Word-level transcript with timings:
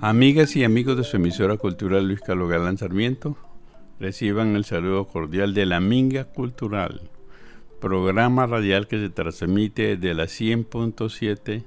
Amigas 0.00 0.54
y 0.54 0.62
amigos 0.62 0.96
de 0.96 1.02
su 1.02 1.16
emisora 1.16 1.56
cultural 1.56 2.06
Luis 2.06 2.20
Carlos 2.20 2.48
Galán 2.48 2.78
Sarmiento, 2.78 3.36
reciban 3.98 4.54
el 4.54 4.64
saludo 4.64 5.08
cordial 5.08 5.54
de 5.54 5.66
la 5.66 5.80
Minga 5.80 6.24
Cultural, 6.24 7.10
programa 7.80 8.46
radial 8.46 8.86
que 8.86 9.00
se 9.00 9.10
transmite 9.10 9.96
desde 9.96 10.14
la 10.14 10.26
100.7 10.26 11.64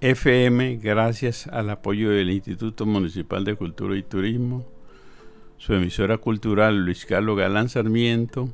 FM 0.00 0.78
gracias 0.78 1.46
al 1.46 1.70
apoyo 1.70 2.10
del 2.10 2.30
Instituto 2.30 2.86
Municipal 2.86 3.44
de 3.44 3.54
Cultura 3.54 3.96
y 3.96 4.02
Turismo, 4.02 4.66
su 5.56 5.74
emisora 5.74 6.18
cultural 6.18 6.84
Luis 6.84 7.06
Carlos 7.06 7.38
Galán 7.38 7.68
Sarmiento 7.68 8.48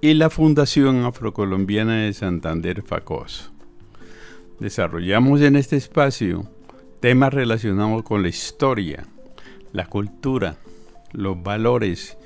y 0.00 0.14
la 0.14 0.30
Fundación 0.30 1.04
Afrocolombiana 1.04 2.02
de 2.02 2.12
Santander 2.12 2.82
FACOS. 2.82 3.50
Desarrollamos 4.60 5.40
en 5.40 5.56
este 5.56 5.76
espacio 5.76 6.48
temas 7.00 7.32
relacionados 7.32 8.02
con 8.02 8.22
la 8.22 8.28
historia, 8.28 9.06
la 9.72 9.86
cultura, 9.86 10.56
los 11.12 11.42
valores, 11.42 12.16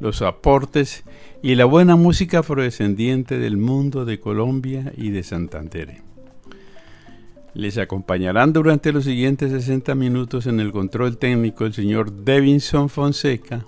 los 0.00 0.22
aportes 0.22 1.04
y 1.42 1.54
la 1.54 1.64
buena 1.64 1.96
música 1.96 2.40
afrodescendiente 2.40 3.38
del 3.38 3.56
mundo 3.56 4.04
de 4.04 4.18
Colombia 4.18 4.92
y 4.96 5.10
de 5.10 5.22
Santander. 5.22 6.02
Les 7.54 7.78
acompañarán 7.78 8.52
durante 8.52 8.92
los 8.92 9.04
siguientes 9.04 9.50
60 9.50 9.94
minutos 9.94 10.46
en 10.46 10.60
el 10.60 10.72
control 10.72 11.18
técnico 11.18 11.64
el 11.64 11.74
señor 11.74 12.12
Devinson 12.12 12.88
Fonseca, 12.88 13.64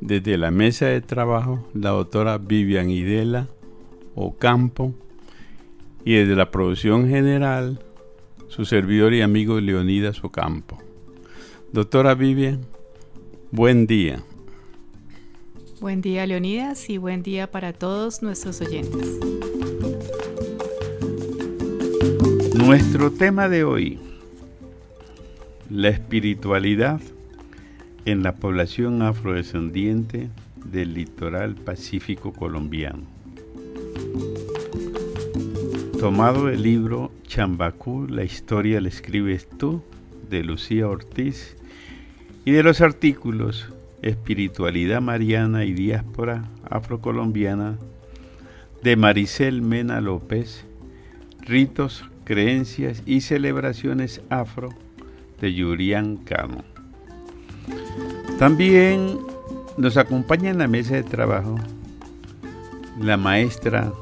desde 0.00 0.36
la 0.36 0.50
mesa 0.50 0.86
de 0.86 1.00
trabajo 1.00 1.66
la 1.74 1.90
doctora 1.90 2.38
Vivian 2.38 2.90
Idela 2.90 3.48
Ocampo 4.14 4.94
y 6.04 6.14
desde 6.14 6.36
la 6.36 6.50
producción 6.50 7.08
general 7.08 7.80
su 8.48 8.64
servidor 8.64 9.12
y 9.12 9.22
amigo 9.22 9.60
Leonidas 9.60 10.22
Ocampo. 10.22 10.78
Doctora 11.72 12.14
Vivian, 12.14 12.60
buen 13.50 13.86
día. 13.86 14.22
Buen 15.80 16.00
día 16.00 16.26
Leonidas 16.26 16.88
y 16.88 16.96
buen 16.96 17.22
día 17.22 17.50
para 17.50 17.72
todos 17.72 18.22
nuestros 18.22 18.60
oyentes. 18.60 19.18
Nuestro 22.54 23.12
tema 23.12 23.48
de 23.48 23.64
hoy, 23.64 23.98
la 25.68 25.88
espiritualidad 25.88 27.00
en 28.06 28.22
la 28.22 28.36
población 28.36 29.02
afrodescendiente 29.02 30.30
del 30.64 30.94
litoral 30.94 31.56
pacífico 31.56 32.32
colombiano. 32.32 33.02
Tomado 35.98 36.46
del 36.46 36.62
libro 36.62 37.10
Chambacú, 37.26 38.06
la 38.08 38.22
historia 38.22 38.80
la 38.80 38.88
escribes 38.88 39.48
tú, 39.48 39.82
de 40.30 40.44
Lucía 40.44 40.88
Ortiz, 40.88 41.56
y 42.44 42.52
de 42.52 42.62
los 42.62 42.80
artículos 42.80 43.72
Espiritualidad 44.02 45.00
Mariana 45.00 45.64
y 45.64 45.72
Diáspora 45.72 46.44
Afrocolombiana 46.70 47.76
de 48.84 48.94
Maricel 48.94 49.62
Mena 49.62 50.00
López, 50.00 50.64
Ritos, 51.40 52.04
Creencias 52.24 53.02
y 53.04 53.22
Celebraciones 53.22 54.20
Afro 54.28 54.68
de 55.40 55.54
Yurian 55.54 56.18
Camo. 56.18 56.75
También 58.38 59.18
nos 59.78 59.96
acompaña 59.96 60.50
en 60.50 60.58
la 60.58 60.68
mesa 60.68 60.94
de 60.94 61.02
trabajo 61.02 61.56
la 63.00 63.16
maestra 63.16 63.92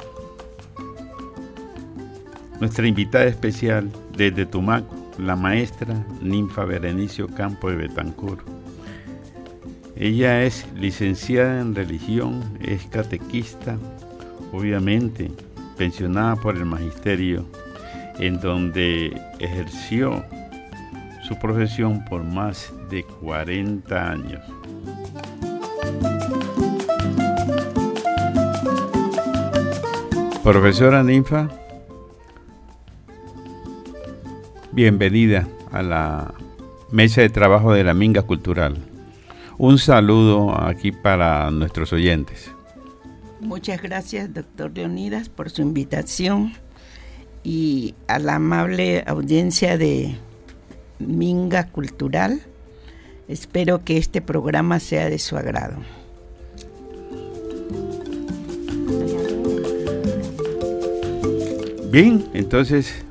nuestra 2.60 2.86
invitada 2.86 3.24
especial 3.26 3.90
desde 4.16 4.46
Tumaco, 4.46 4.94
la 5.18 5.36
maestra 5.36 5.94
Ninfa 6.22 6.64
Berenicio 6.64 7.28
Campo 7.28 7.70
de 7.70 7.76
Betancur. 7.76 8.38
Ella 9.96 10.42
es 10.42 10.66
licenciada 10.74 11.60
en 11.60 11.74
religión, 11.74 12.42
es 12.60 12.84
catequista, 12.86 13.78
obviamente 14.52 15.30
pensionada 15.76 16.36
por 16.36 16.56
el 16.56 16.64
magisterio, 16.64 17.46
en 18.18 18.40
donde 18.40 19.20
ejerció 19.38 20.24
su 21.26 21.38
profesión 21.38 22.04
por 22.04 22.22
más 22.22 22.72
de 22.90 23.04
40 23.04 24.10
años. 24.10 24.42
Profesora 30.42 31.02
Ninfa, 31.02 31.48
Bienvenida 34.74 35.46
a 35.70 35.84
la 35.84 36.34
mesa 36.90 37.20
de 37.20 37.28
trabajo 37.28 37.72
de 37.72 37.84
la 37.84 37.94
Minga 37.94 38.22
Cultural. 38.22 38.76
Un 39.56 39.78
saludo 39.78 40.60
aquí 40.60 40.90
para 40.90 41.48
nuestros 41.52 41.92
oyentes. 41.92 42.50
Muchas 43.40 43.80
gracias, 43.80 44.34
doctor 44.34 44.72
Leonidas, 44.74 45.28
por 45.28 45.48
su 45.48 45.62
invitación 45.62 46.54
y 47.44 47.94
a 48.08 48.18
la 48.18 48.34
amable 48.34 49.04
audiencia 49.06 49.78
de 49.78 50.16
Minga 50.98 51.68
Cultural. 51.68 52.40
Espero 53.28 53.84
que 53.84 53.96
este 53.96 54.20
programa 54.20 54.80
sea 54.80 55.08
de 55.08 55.18
su 55.18 55.36
agrado. 55.36 55.76
Bien, 61.90 62.26
entonces 62.34 63.04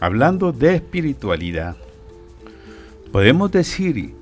hablando 0.00 0.52
de 0.52 0.76
espiritualidad, 0.76 1.76
podemos 3.10 3.50
decir 3.50 4.12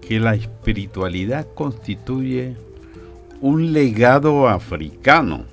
que 0.00 0.20
la 0.20 0.34
espiritualidad 0.34 1.46
constituye 1.54 2.56
un 3.40 3.72
legado 3.72 4.48
africano 4.48 5.44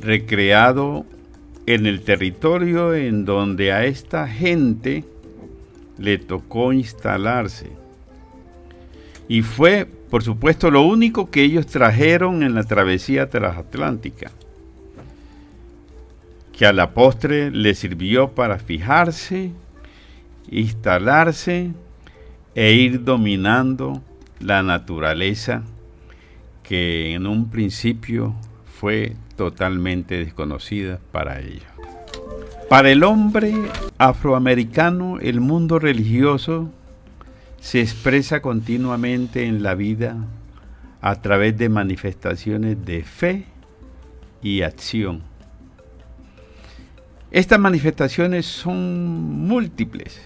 recreado 0.00 1.04
en 1.66 1.86
el 1.86 2.02
territorio 2.02 2.94
en 2.94 3.24
donde 3.24 3.72
a 3.72 3.84
esta 3.84 4.26
gente 4.26 5.04
le 5.98 6.18
tocó 6.18 6.72
instalarse. 6.72 7.70
Y 9.28 9.42
fue, 9.42 9.86
por 10.10 10.22
supuesto, 10.22 10.70
lo 10.70 10.82
único 10.82 11.30
que 11.30 11.42
ellos 11.42 11.66
trajeron 11.66 12.42
en 12.42 12.54
la 12.54 12.64
travesía 12.64 13.30
transatlántica 13.30 14.30
que 16.52 16.66
a 16.66 16.72
la 16.72 16.92
postre 16.92 17.50
le 17.50 17.74
sirvió 17.74 18.32
para 18.32 18.58
fijarse, 18.58 19.50
instalarse 20.50 21.72
e 22.54 22.72
ir 22.72 23.04
dominando 23.04 24.02
la 24.38 24.62
naturaleza 24.62 25.62
que 26.62 27.14
en 27.14 27.26
un 27.26 27.50
principio 27.50 28.34
fue 28.78 29.16
totalmente 29.36 30.18
desconocida 30.18 31.00
para 31.10 31.40
ellos. 31.40 31.62
Para 32.68 32.90
el 32.90 33.04
hombre 33.04 33.54
afroamericano, 33.98 35.18
el 35.20 35.40
mundo 35.40 35.78
religioso 35.78 36.70
se 37.60 37.80
expresa 37.80 38.40
continuamente 38.40 39.46
en 39.46 39.62
la 39.62 39.74
vida 39.74 40.16
a 41.00 41.20
través 41.20 41.56
de 41.58 41.68
manifestaciones 41.68 42.84
de 42.84 43.04
fe 43.04 43.46
y 44.42 44.62
acción 44.62 45.22
estas 47.32 47.58
manifestaciones 47.58 48.44
son 48.44 48.76
múltiples. 49.46 50.20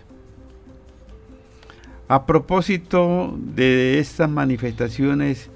A 2.09 2.26
propósito 2.26 3.32
de 3.38 4.00
estas 4.00 4.28
manifestaciones, 4.28 5.48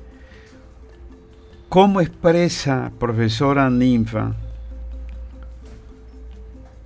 ¿cómo 1.68 2.00
expresa 2.00 2.92
profesora 3.00 3.68
Ninfa 3.68 4.36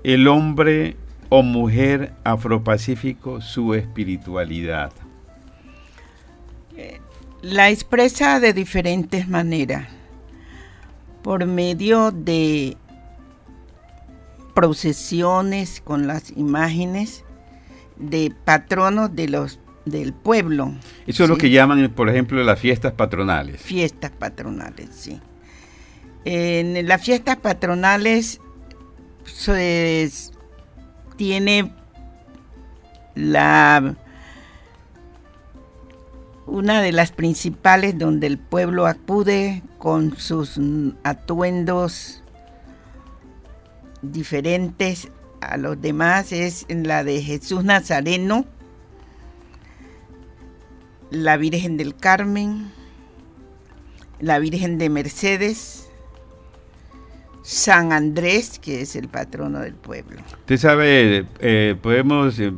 el 0.04 0.28
hombre 0.28 0.96
o 1.30 1.42
mujer 1.42 2.12
afropacífico 2.22 3.40
su 3.40 3.74
espiritualidad? 3.74 4.92
La 7.42 7.70
expresa 7.70 8.40
de 8.40 8.52
diferentes 8.52 9.28
maneras, 9.28 9.88
por 11.22 11.44
medio 11.46 12.10
de 12.10 12.76
procesiones 14.54 15.80
con 15.80 16.06
las 16.06 16.30
imágenes 16.36 17.24
de 17.96 18.32
patronos 18.44 19.14
de 19.14 19.28
los 19.28 19.58
del 19.84 20.14
pueblo. 20.14 20.72
Eso 21.06 21.24
es 21.24 21.28
lo 21.30 21.36
que 21.36 21.50
llaman, 21.50 21.90
por 21.90 22.08
ejemplo, 22.08 22.42
las 22.42 22.58
fiestas 22.58 22.92
patronales. 22.92 23.60
Fiestas 23.60 24.10
patronales, 24.10 24.88
sí. 24.92 25.20
En 26.24 26.88
las 26.88 27.04
fiestas 27.04 27.36
patronales 27.36 28.40
pues, 29.24 30.32
tiene 31.16 31.72
la 33.14 33.96
una 36.46 36.82
de 36.82 36.92
las 36.92 37.10
principales 37.10 37.98
donde 37.98 38.26
el 38.26 38.38
pueblo 38.38 38.86
acude 38.86 39.62
con 39.78 40.16
sus 40.18 40.60
atuendos 41.02 42.22
diferentes 44.02 45.08
a 45.40 45.56
los 45.56 45.80
demás 45.80 46.32
es 46.32 46.66
la 46.68 47.04
de 47.04 47.22
Jesús 47.22 47.64
Nazareno, 47.64 48.46
la 51.10 51.36
Virgen 51.36 51.76
del 51.76 51.94
Carmen, 51.94 52.72
la 54.20 54.38
Virgen 54.38 54.78
de 54.78 54.88
Mercedes, 54.88 55.83
San 57.44 57.92
Andrés, 57.92 58.58
que 58.58 58.80
es 58.80 58.96
el 58.96 59.08
patrono 59.08 59.60
del 59.60 59.74
pueblo. 59.74 60.22
Usted 60.40 60.56
sabe, 60.56 61.26
eh, 61.40 61.76
podemos 61.80 62.38
eh, 62.40 62.50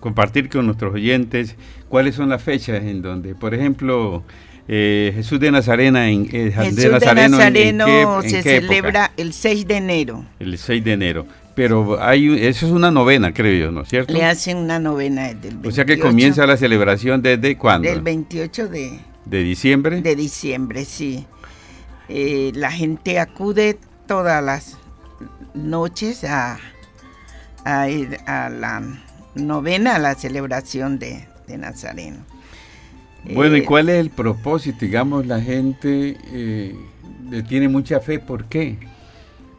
compartir 0.00 0.48
con 0.48 0.64
nuestros 0.64 0.94
oyentes 0.94 1.56
cuáles 1.90 2.14
son 2.14 2.30
las 2.30 2.42
fechas 2.42 2.82
en 2.82 3.02
donde, 3.02 3.34
por 3.34 3.52
ejemplo, 3.52 4.22
eh, 4.66 5.12
Jesús 5.14 5.40
de 5.40 5.50
Nazarena 5.50 6.08
en 6.08 6.26
Jesús 6.26 6.74
de 6.74 6.88
Nazareno, 6.88 8.22
se 8.22 8.42
celebra 8.42 9.12
el 9.18 9.34
6 9.34 9.68
de 9.68 9.76
enero. 9.76 10.24
El 10.38 10.56
6 10.56 10.84
de 10.84 10.92
enero. 10.92 11.26
Pero 11.54 12.02
hay 12.02 12.46
eso 12.46 12.64
es 12.64 12.72
una 12.72 12.90
novena, 12.90 13.34
creo 13.34 13.66
yo, 13.66 13.70
¿no 13.70 13.82
es 13.82 13.90
cierto? 13.90 14.14
Le 14.14 14.24
hacen 14.24 14.56
una 14.56 14.78
novena 14.78 15.34
desde 15.34 15.48
el 15.48 15.54
28. 15.56 15.68
O 15.68 15.72
sea 15.72 15.84
que 15.84 15.98
comienza 15.98 16.46
la 16.46 16.56
celebración 16.56 17.20
desde 17.20 17.58
cuándo? 17.58 17.90
Del 17.90 18.00
28 18.00 18.68
de... 18.68 19.00
¿De 19.26 19.42
diciembre? 19.42 20.00
De 20.00 20.16
diciembre, 20.16 20.86
sí. 20.86 21.26
la 22.08 22.72
gente 22.72 23.18
acude 23.18 23.78
todas 24.10 24.42
las 24.42 24.76
noches 25.54 26.24
a, 26.24 26.58
ir 27.88 28.18
a 28.26 28.48
la 28.50 28.82
novena, 29.36 29.94
a 29.94 29.98
la 30.00 30.16
celebración 30.16 30.98
de, 30.98 31.28
Nazareno. 31.46 32.18
Bueno, 33.32 33.56
¿y 33.56 33.60
eh, 33.60 33.64
cuál 33.64 33.88
es 33.88 34.00
el 34.00 34.10
propósito? 34.10 34.78
Digamos, 34.80 35.26
la 35.28 35.40
gente 35.40 36.16
eh, 36.32 36.74
tiene 37.48 37.68
mucha 37.68 38.00
fe, 38.00 38.18
¿por 38.18 38.46
qué? 38.46 38.78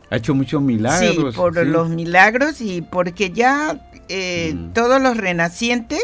Ha 0.10 0.18
hecho 0.18 0.36
muchos 0.36 0.62
milagros. 0.62 1.34
Sí, 1.34 1.38
por 1.38 1.66
los 1.66 1.90
milagros 1.90 2.60
y 2.60 2.82
porque 2.82 3.32
ya 3.32 3.88
eh, 4.10 4.54
mm. 4.54 4.74
todos 4.74 5.02
los 5.02 5.16
renacientes 5.16 6.04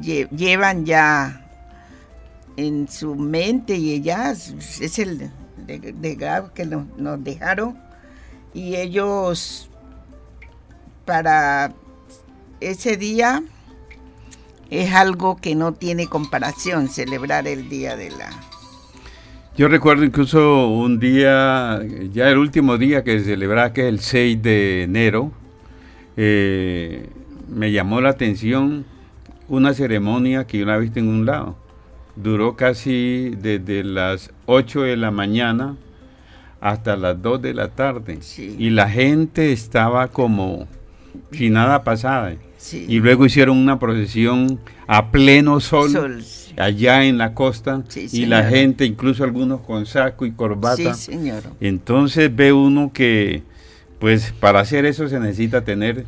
llevan 0.00 0.86
ya 0.86 1.46
en 2.56 2.88
su 2.88 3.16
mente 3.16 3.76
y 3.76 4.00
ya 4.00 4.30
es 4.30 4.98
el 4.98 5.30
de, 5.66 5.78
de 5.78 6.42
que 6.54 6.66
nos, 6.66 7.24
dejaron. 7.24 7.78
Y 8.54 8.76
ellos 8.76 9.68
para 11.04 11.72
ese 12.60 12.96
día 12.96 13.42
es 14.70 14.92
algo 14.94 15.36
que 15.36 15.54
no 15.54 15.74
tiene 15.74 16.08
comparación 16.08 16.88
celebrar 16.88 17.46
el 17.46 17.68
día 17.68 17.96
de 17.96 18.10
la 18.10 18.30
yo 19.56 19.68
recuerdo 19.68 20.04
incluso 20.04 20.68
un 20.68 20.98
día, 20.98 21.80
ya 22.12 22.28
el 22.28 22.36
último 22.36 22.76
día 22.76 23.02
que 23.02 23.18
se 23.20 23.24
celebraba, 23.24 23.72
que 23.72 23.82
es 23.82 23.88
el 23.88 24.00
6 24.00 24.42
de 24.42 24.82
enero, 24.82 25.32
eh, 26.18 27.08
me 27.48 27.72
llamó 27.72 28.02
la 28.02 28.10
atención 28.10 28.84
una 29.48 29.72
ceremonia 29.72 30.46
que 30.46 30.58
yo 30.58 30.66
la 30.66 30.76
he 30.76 30.80
visto 30.80 30.98
en 30.98 31.08
un 31.08 31.24
lado 31.24 31.56
duró 32.16 32.56
casi 32.56 33.30
desde 33.40 33.84
las 33.84 34.30
8 34.46 34.82
de 34.82 34.96
la 34.96 35.10
mañana 35.10 35.76
hasta 36.60 36.96
las 36.96 37.20
2 37.20 37.42
de 37.42 37.54
la 37.54 37.68
tarde. 37.68 38.18
Y 38.36 38.70
la 38.70 38.88
gente 38.88 39.52
estaba 39.52 40.08
como 40.08 40.66
si 41.32 41.50
nada 41.50 41.84
pasaba. 41.84 42.32
Y 42.72 42.98
luego 42.98 43.26
hicieron 43.26 43.58
una 43.58 43.78
procesión 43.78 44.58
a 44.88 45.10
pleno 45.10 45.60
sol, 45.60 46.24
allá 46.56 47.04
en 47.04 47.18
la 47.18 47.34
costa 47.34 47.84
y 47.94 48.26
la 48.26 48.44
gente, 48.44 48.84
incluso 48.84 49.22
algunos 49.24 49.60
con 49.60 49.86
saco 49.86 50.26
y 50.26 50.32
corbata. 50.32 50.96
Entonces 51.60 52.34
ve 52.34 52.52
uno 52.52 52.92
que, 52.92 53.42
pues 54.00 54.32
para 54.40 54.60
hacer 54.60 54.84
eso 54.86 55.08
se 55.08 55.20
necesita 55.20 55.62
tener 55.62 56.06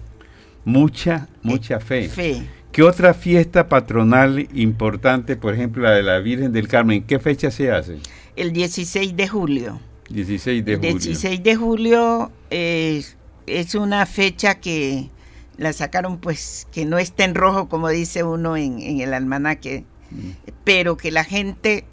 mucha, 0.64 1.28
mucha 1.42 1.78
fe. 1.80 2.08
fe. 2.08 2.42
¿Qué 2.72 2.82
otra 2.82 3.14
fiesta 3.14 3.68
patronal 3.68 4.48
importante, 4.54 5.36
por 5.36 5.54
ejemplo, 5.54 5.82
la 5.82 5.92
de 5.92 6.02
la 6.02 6.18
Virgen 6.18 6.52
del 6.52 6.68
Carmen, 6.68 7.02
qué 7.04 7.18
fecha 7.18 7.50
se 7.50 7.70
hace? 7.70 7.98
El 8.36 8.52
16 8.52 9.16
de 9.16 9.28
julio. 9.28 9.80
16 10.10 10.64
de 10.64 10.76
julio. 10.76 10.90
El 10.90 10.98
16 10.98 11.42
de 11.42 11.56
julio 11.56 12.32
es 12.50 13.74
una 13.74 14.06
fecha 14.06 14.56
que 14.60 15.10
la 15.56 15.72
sacaron, 15.72 16.18
pues, 16.18 16.68
que 16.72 16.84
no 16.84 16.98
está 16.98 17.24
en 17.24 17.34
rojo, 17.34 17.68
como 17.68 17.88
dice 17.88 18.22
uno 18.22 18.56
en, 18.56 19.00
el 19.00 19.12
almanaque, 19.12 19.84
mm. 20.10 20.30
pero 20.64 20.96
que 20.96 21.10
la 21.10 21.24
gente 21.24 21.84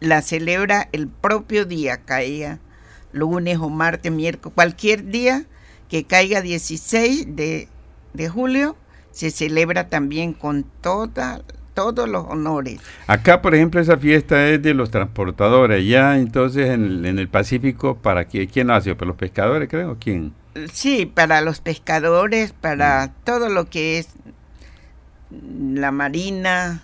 la 0.00 0.22
celebra 0.22 0.88
el 0.92 1.08
propio 1.08 1.64
día, 1.64 1.98
caiga 1.98 2.60
lunes 3.12 3.58
o 3.58 3.68
martes, 3.68 4.12
miércoles, 4.12 4.54
cualquier 4.54 5.06
día 5.06 5.46
que 5.88 6.04
caiga 6.04 6.40
16 6.42 7.36
de, 7.36 7.68
de 8.12 8.28
julio, 8.28 8.76
se 9.14 9.30
celebra 9.30 9.88
también 9.88 10.32
con 10.32 10.64
toda, 10.80 11.40
todos 11.72 12.08
los 12.08 12.26
honores. 12.26 12.80
Acá, 13.06 13.40
por 13.40 13.54
ejemplo, 13.54 13.80
esa 13.80 13.96
fiesta 13.96 14.48
es 14.48 14.60
de 14.60 14.74
los 14.74 14.90
transportadores. 14.90 15.86
Ya 15.86 16.18
entonces 16.18 16.68
en 16.68 17.06
el, 17.06 17.28
Pacífico, 17.28 17.94
¿para 17.96 18.24
quién, 18.24 18.48
quién 18.48 18.66
lo 18.66 18.74
hace? 18.74 18.94
¿Para 18.96 19.06
los 19.06 19.16
pescadores, 19.16 19.68
creo? 19.68 19.96
¿Quién? 20.00 20.34
Sí, 20.72 21.06
para 21.06 21.40
los 21.42 21.60
pescadores, 21.60 22.52
para 22.52 23.06
mm. 23.06 23.24
todo 23.24 23.48
lo 23.48 23.70
que 23.70 23.98
es 23.98 24.08
la 25.30 25.92
marina, 25.92 26.82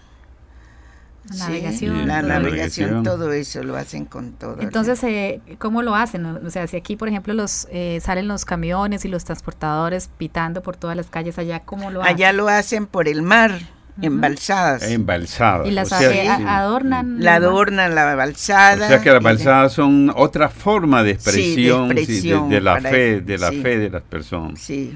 la 1.25 1.37
navegación. 1.47 2.09
la 2.09 2.23
navegación, 2.23 3.03
todo 3.03 3.33
eso 3.33 3.63
lo 3.63 3.77
hacen 3.77 4.05
con 4.05 4.33
todo. 4.33 4.57
Entonces, 4.61 5.03
eh, 5.05 5.41
¿cómo 5.59 5.83
lo 5.83 5.95
hacen? 5.95 6.25
O 6.27 6.51
sea, 6.51 6.67
si 6.67 6.77
aquí, 6.77 6.97
por 6.97 7.09
ejemplo, 7.09 7.35
los 7.35 7.69
eh, 7.71 8.01
salen 8.03 8.27
los 8.29 8.45
camiones 8.45 9.05
y 9.05 9.09
los 9.09 9.25
transportadores 9.25 10.11
pitando 10.19 10.63
por 10.63 10.77
todas 10.77 10.97
las 10.97 11.07
calles, 11.07 11.39
allá, 11.39 11.61
¿cómo 11.61 11.91
lo 11.91 12.03
hacen? 12.03 12.15
Allá 12.15 12.33
lo 12.33 12.49
hacen 12.49 12.87
por 12.87 13.07
el 13.07 13.23
mar, 13.23 13.61
embalsadas. 14.01 14.83
Embalsadas. 14.91 15.69
Y 15.69 15.71
las 15.71 15.93
adornan. 15.93 17.23
La 17.23 17.37
adornan 17.37 17.95
la 17.95 18.15
balsada. 18.15 18.87
O 18.87 18.89
sea 18.89 19.01
que 19.01 19.11
las 19.11 19.23
balsadas 19.23 19.73
son 19.73 20.13
otra 20.15 20.49
forma 20.49 21.03
de 21.03 21.13
expresión, 21.13 21.89
de, 21.89 22.61
la 22.61 22.81
fe, 22.81 23.21
de 23.21 23.39
la 23.39 23.51
fe 23.51 23.79
de 23.79 23.91
las 23.91 24.03
personas. 24.03 24.61
Sí. 24.61 24.95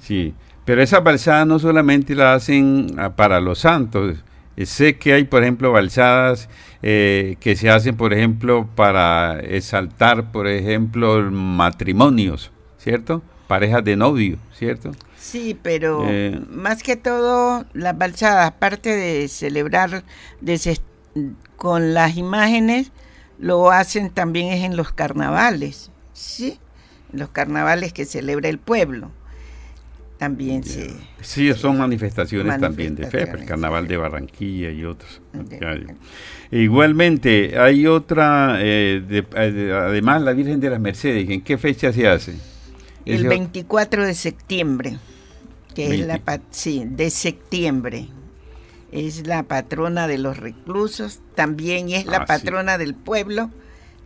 Sí. 0.00 0.34
Pero 0.64 0.82
esas 0.82 1.02
balsadas 1.04 1.46
no 1.46 1.58
solamente 1.58 2.14
las 2.14 2.42
hacen 2.42 2.86
ah, 2.96 3.10
para 3.10 3.40
los 3.40 3.58
santos, 3.58 4.16
sé 4.62 4.98
que 4.98 5.12
hay, 5.12 5.24
por 5.24 5.42
ejemplo, 5.42 5.72
balsadas 5.72 6.48
eh, 6.82 7.36
que 7.40 7.56
se 7.56 7.70
hacen, 7.70 7.96
por 7.96 8.12
ejemplo, 8.12 8.68
para 8.74 9.40
exaltar, 9.40 10.30
por 10.32 10.46
ejemplo, 10.46 11.30
matrimonios, 11.30 12.52
¿cierto? 12.78 13.22
Parejas 13.48 13.84
de 13.84 13.96
novio, 13.96 14.38
¿cierto? 14.52 14.92
Sí, 15.18 15.58
pero 15.60 16.04
eh, 16.08 16.40
más 16.50 16.82
que 16.82 16.96
todo, 16.96 17.64
las 17.72 17.96
balsadas, 17.96 18.46
aparte 18.46 18.94
de 18.94 19.28
celebrar 19.28 20.04
con 21.56 21.94
las 21.94 22.16
imágenes, 22.16 22.92
lo 23.38 23.70
hacen 23.70 24.10
también 24.10 24.52
es 24.52 24.64
en 24.64 24.76
los 24.76 24.92
carnavales, 24.92 25.90
¿sí? 26.12 26.58
En 27.12 27.20
los 27.20 27.30
carnavales 27.30 27.92
que 27.92 28.04
celebra 28.04 28.48
el 28.48 28.58
pueblo 28.58 29.10
también 30.18 30.62
sí. 30.62 30.86
Sí, 31.20 31.52
son 31.54 31.78
manifestaciones, 31.78 32.60
también 32.60 32.94
de 32.94 33.06
fe, 33.08 33.22
el 33.22 33.44
Carnaval 33.44 33.88
de 33.88 33.96
Barranquilla 33.96 34.70
y 34.70 34.84
otros. 34.84 35.20
Igualmente, 36.50 37.58
hay 37.58 37.86
otra, 37.86 38.58
eh, 38.60 39.02
eh, 39.10 39.72
además 39.74 40.22
la 40.22 40.32
Virgen 40.32 40.60
de 40.60 40.70
las 40.70 40.80
Mercedes, 40.80 41.28
¿en 41.28 41.42
qué 41.42 41.58
fecha 41.58 41.92
se 41.92 42.08
hace? 42.08 42.34
El 43.04 43.26
24 43.26 44.06
de 44.06 44.14
septiembre, 44.14 44.98
que 45.74 45.94
es 45.94 46.06
la, 46.06 46.20
sí, 46.50 46.84
de 46.86 47.10
septiembre. 47.10 48.08
Es 48.92 49.26
la 49.26 49.42
patrona 49.42 50.06
de 50.06 50.18
los 50.18 50.36
reclusos, 50.36 51.20
también 51.34 51.90
es 51.90 52.06
la 52.06 52.18
ah, 52.18 52.26
patrona 52.26 52.78
del 52.78 52.94
pueblo, 52.94 53.50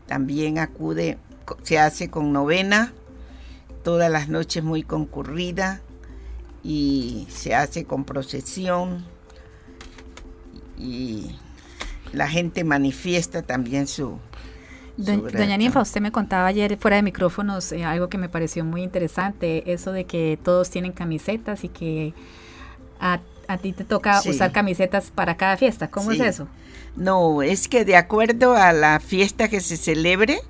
también 0.07 0.59
acude, 0.59 1.19
se 1.63 1.79
hace 1.79 2.09
con 2.09 2.33
novena, 2.33 2.95
todas 3.85 4.11
las 4.11 4.31
noches 4.31 4.65
muy 4.65 4.83
concurrida, 4.83 5.83
y 6.63 7.27
se 7.31 7.55
hace 7.55 7.85
con 7.85 8.05
procesión 8.05 9.05
y 10.77 11.37
la 12.13 12.29
gente 12.29 12.65
manifiesta 12.65 13.43
también 13.43 13.87
su... 13.87 14.19
Doña 14.97 15.57
Ninfa, 15.57 15.81
usted 15.81 16.01
me 16.01 16.11
contaba 16.11 16.49
ayer 16.49 16.77
fuera 16.77 16.97
de 16.97 17.03
micrófonos 17.03 17.71
eh, 17.71 17.85
algo 17.85 18.09
que 18.09 18.19
me 18.19 18.29
pareció 18.29 18.65
muy 18.65 18.83
interesante, 18.83 19.73
eso 19.73 19.93
de 19.93 20.07
que 20.07 20.41
todos 20.43 20.71
tienen 20.71 20.91
camisetas 20.91 21.63
y 21.63 21.69
que 21.69 22.15
a, 22.99 23.21
ti 23.63 23.73
te 23.73 23.85
toca 23.85 24.21
usar 24.27 24.51
camisetas 24.51 25.13
para 25.13 25.37
cada 25.37 25.57
fiesta. 25.57 25.89
¿Cómo 25.89 26.11
es 26.11 26.19
eso? 26.19 26.49
No, 26.97 27.43
es 27.43 27.69
que 27.69 27.85
de 27.85 27.95
acuerdo 27.95 28.57
a 28.57 28.73
la 28.73 28.99
fiesta 28.99 29.49
que 29.49 29.61
se 29.61 29.77
celebre, 29.77 30.41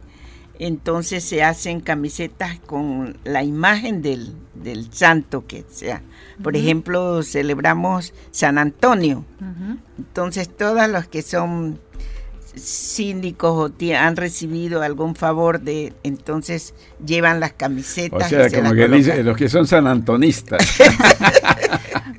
entonces 0.59 1.25
se 1.25 1.43
hacen 1.43 1.81
camisetas 1.81 2.59
con 2.61 3.17
la 3.25 3.45
imagen 3.45 4.03
del, 4.03 4.35
santo 4.91 5.47
que 5.47 5.65
sea. 5.69 6.03
Por 6.43 6.57
ejemplo, 6.57 7.23
celebramos 7.23 8.13
San 8.31 8.59
Antonio. 8.59 9.25
Entonces, 9.99 10.49
todas 10.49 10.91
los 10.91 11.07
que 11.07 11.23
son 11.23 11.79
síndicos 12.59 13.71
o 13.71 13.97
han 13.97 14.17
recibido 14.17 14.83
algún 14.83 15.15
favor 15.15 15.61
de 15.61 15.93
entonces 16.03 16.75
llevan 17.05 17.41
las 17.41 17.53
camisetas. 17.53 18.27
O 18.27 18.29
sea, 18.29 18.51
como 18.51 18.75
que 18.75 18.89
dice, 18.89 19.23
los 19.23 19.37
que 19.37 19.49
son 19.49 19.67
sanantonistas. 19.67 20.79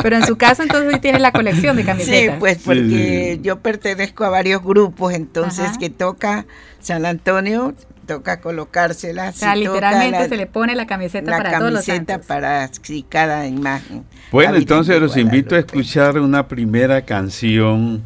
Pero 0.02 0.16
en 0.16 0.26
su 0.26 0.38
caso 0.38 0.64
entonces 0.64 0.94
sí 0.94 1.00
tiene 1.02 1.20
la 1.20 1.34
colección 1.34 1.76
de 1.76 1.84
camisetas. 1.84 2.34
Sí, 2.34 2.40
pues 2.40 2.60
porque 2.64 3.40
yo 3.42 3.60
pertenezco 3.60 4.24
a 4.24 4.30
varios 4.30 4.64
grupos, 4.64 5.14
entonces 5.14 5.78
que 5.78 5.90
toca 5.90 6.46
San 6.80 7.06
Antonio, 7.06 7.76
toca 8.10 8.42
colocárselas. 8.42 9.36
O 9.36 9.40
sea, 9.40 9.56
literalmente 9.56 10.28
se 10.28 10.36
le 10.36 10.48
pone 10.48 10.74
la 10.74 10.88
camiseta 10.88 11.38
para 11.38 11.60
todos 11.60 11.72
los 11.72 11.86
santos. 11.86 12.26
para 12.26 12.68
cada 13.08 13.48
imagen. 13.48 14.04
Bueno, 14.32 14.56
entonces 14.56 15.00
los 15.00 15.16
invito 15.16 15.56
a 15.56 15.60
escuchar 15.60 16.18
una 16.18 16.48
primera 16.48 17.04
canción 17.04 18.02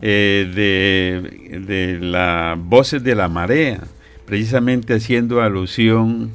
eh, 0.00 0.48
de, 0.54 1.58
de 1.58 1.98
las 2.00 2.56
voces 2.56 3.02
de 3.02 3.16
la 3.16 3.28
marea, 3.28 3.80
precisamente 4.26 4.94
haciendo 4.94 5.42
alusión 5.42 6.30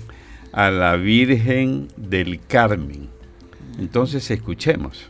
a 0.51 0.69
la 0.69 0.97
Virgen 0.97 1.87
del 1.95 2.41
Carmen. 2.45 3.07
Entonces 3.79 4.29
escuchemos. 4.29 5.09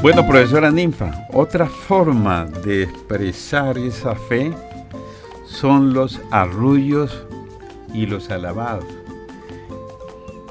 Bueno, 0.00 0.24
profesora 0.24 0.70
Ninfa, 0.70 1.26
otra 1.32 1.66
forma 1.66 2.44
de 2.44 2.84
expresar 2.84 3.76
esa 3.76 4.14
fe 4.14 4.54
son 5.44 5.92
los 5.92 6.20
arrullos 6.30 7.26
y 7.92 8.06
los 8.06 8.30
alabados. 8.30 8.84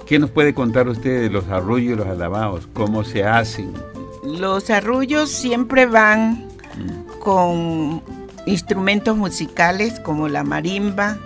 ¿Qué 0.05 0.19
nos 0.19 0.31
puede 0.31 0.53
contar 0.53 0.89
usted 0.89 1.21
de 1.21 1.29
los 1.29 1.47
arrullos 1.47 1.93
y 1.93 1.95
los 1.95 2.07
alabados? 2.07 2.67
¿Cómo 2.73 3.05
se 3.05 3.23
hacen? 3.23 3.73
Los 4.21 4.69
arrullos 4.69 5.29
siempre 5.29 5.85
van 5.85 6.49
mm. 6.75 7.19
con 7.19 8.01
instrumentos 8.45 9.15
musicales 9.15 10.01
como 10.01 10.27
la 10.27 10.43
marimba, 10.43 11.17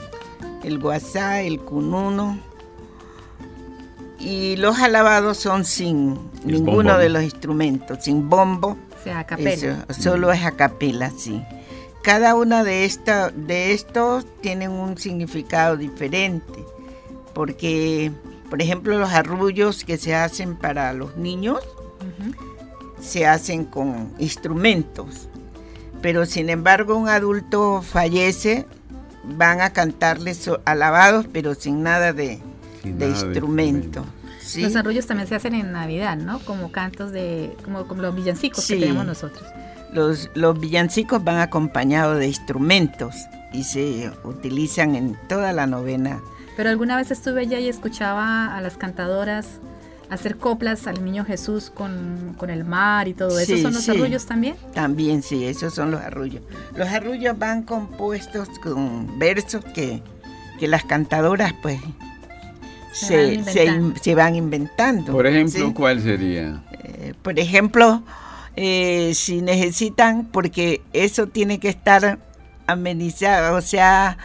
el 0.64 0.78
guasá, 0.78 1.42
el 1.42 1.60
cununo. 1.60 2.40
Y 4.24 4.56
los 4.58 4.80
alabados 4.80 5.38
son 5.38 5.66
sin 5.66 6.18
ninguno 6.46 6.98
de 6.98 7.10
los 7.10 7.24
instrumentos, 7.24 8.04
sin 8.04 8.30
bombo. 8.30 8.78
O 9.00 9.04
sea, 9.04 9.20
a 9.20 9.26
capela. 9.26 9.86
solo 9.90 10.32
es 10.32 10.46
a 10.46 10.52
capela, 10.52 11.12
sí. 11.18 11.42
Cada 12.04 12.36
uno 12.36 12.64
de, 12.64 12.92
de 13.36 13.74
estos 13.74 14.26
tienen 14.42 14.72
un 14.72 14.98
significado 14.98 15.78
diferente, 15.78 16.64
porque, 17.34 18.12
por 18.50 18.62
ejemplo, 18.62 18.98
los 18.98 19.12
arrullos 19.12 19.84
que 19.84 19.98
se 19.98 20.16
hacen 20.16 20.56
para 20.56 20.94
los 20.94 21.18
niños 21.18 21.60
se 23.00 23.26
hacen 23.26 23.66
con 23.66 24.12
instrumentos, 24.20 25.28
pero 26.02 26.26
sin 26.26 26.50
embargo 26.50 26.96
un 26.96 27.10
adulto 27.10 27.82
fallece, 27.82 28.66
van 29.24 29.62
a 29.62 29.74
cantarles 29.74 30.50
alabados, 30.66 31.26
pero 31.32 31.56
sin 31.56 31.84
nada 31.84 32.14
de, 32.14 32.40
instrumento. 32.84 34.06
Los 34.58 34.76
arrullos 34.76 35.06
también 35.06 35.28
se 35.28 35.36
hacen 35.36 35.56
en 35.56 35.72
Navidad, 35.72 36.18
¿no? 36.18 36.40
Como 36.40 36.72
cantos 36.72 37.12
de, 37.12 37.56
como, 37.64 37.84
los 37.96 38.16
villancicos 38.16 38.68
que 38.68 38.78
tenemos 38.78 39.06
nosotros. 39.06 39.44
Los, 39.94 40.30
los 40.36 40.60
villancicos 40.60 41.24
van 41.24 41.40
acompañados 41.40 42.20
de 42.20 42.28
instrumentos 42.28 43.16
y 43.54 43.64
se 43.64 44.12
utilizan 44.24 44.96
en 44.96 45.18
toda 45.28 45.54
la 45.54 45.68
novena. 45.68 46.22
Pero 46.58 46.70
alguna 46.70 46.98
vez 46.98 47.12
estuve 47.12 47.42
allá 47.42 47.60
y 47.60 47.70
escuchaba 47.70 48.56
a 48.56 48.62
las 48.62 48.78
cantadoras 48.78 49.60
hacer 50.12 50.38
coplas 50.38 50.88
al 50.88 51.04
niño 51.04 51.24
Jesús 51.24 51.72
con, 51.74 52.36
el 52.48 52.66
mar 52.66 53.08
y 53.08 53.14
todo 53.14 53.40
eso. 53.40 53.58
¿Son 53.58 53.74
los 53.74 53.88
arrullos 53.88 54.26
también? 54.26 54.56
También, 54.74 55.24
sí, 55.24 55.46
esos 55.46 55.74
son 55.74 55.92
los 55.92 56.02
arrullos. 56.02 56.44
Los 56.76 56.90
arrullos 56.90 57.40
van 57.40 57.64
compuestos 57.64 58.50
con 58.62 59.18
versos 59.18 59.64
que, 59.74 60.04
que 60.60 60.68
las 60.68 60.84
cantadoras 60.84 61.54
pues 61.62 61.80
se, 62.92 63.44
se, 64.02 64.16
van 64.16 64.36
inventando. 64.36 65.12
Por 65.12 65.28
ejemplo, 65.28 65.74
¿cuál 65.74 66.02
sería? 66.02 66.64
Eh, 66.84 67.14
por 67.22 67.40
ejemplo, 67.40 68.04
eh, 68.56 69.14
si 69.16 69.42
necesitan, 69.42 70.26
porque 70.26 70.82
eso 70.94 71.28
tiene 71.28 71.60
que 71.60 71.70
estar 71.70 72.20
amenizado, 72.68 73.58
o 73.58 73.62
sea, 73.62 74.18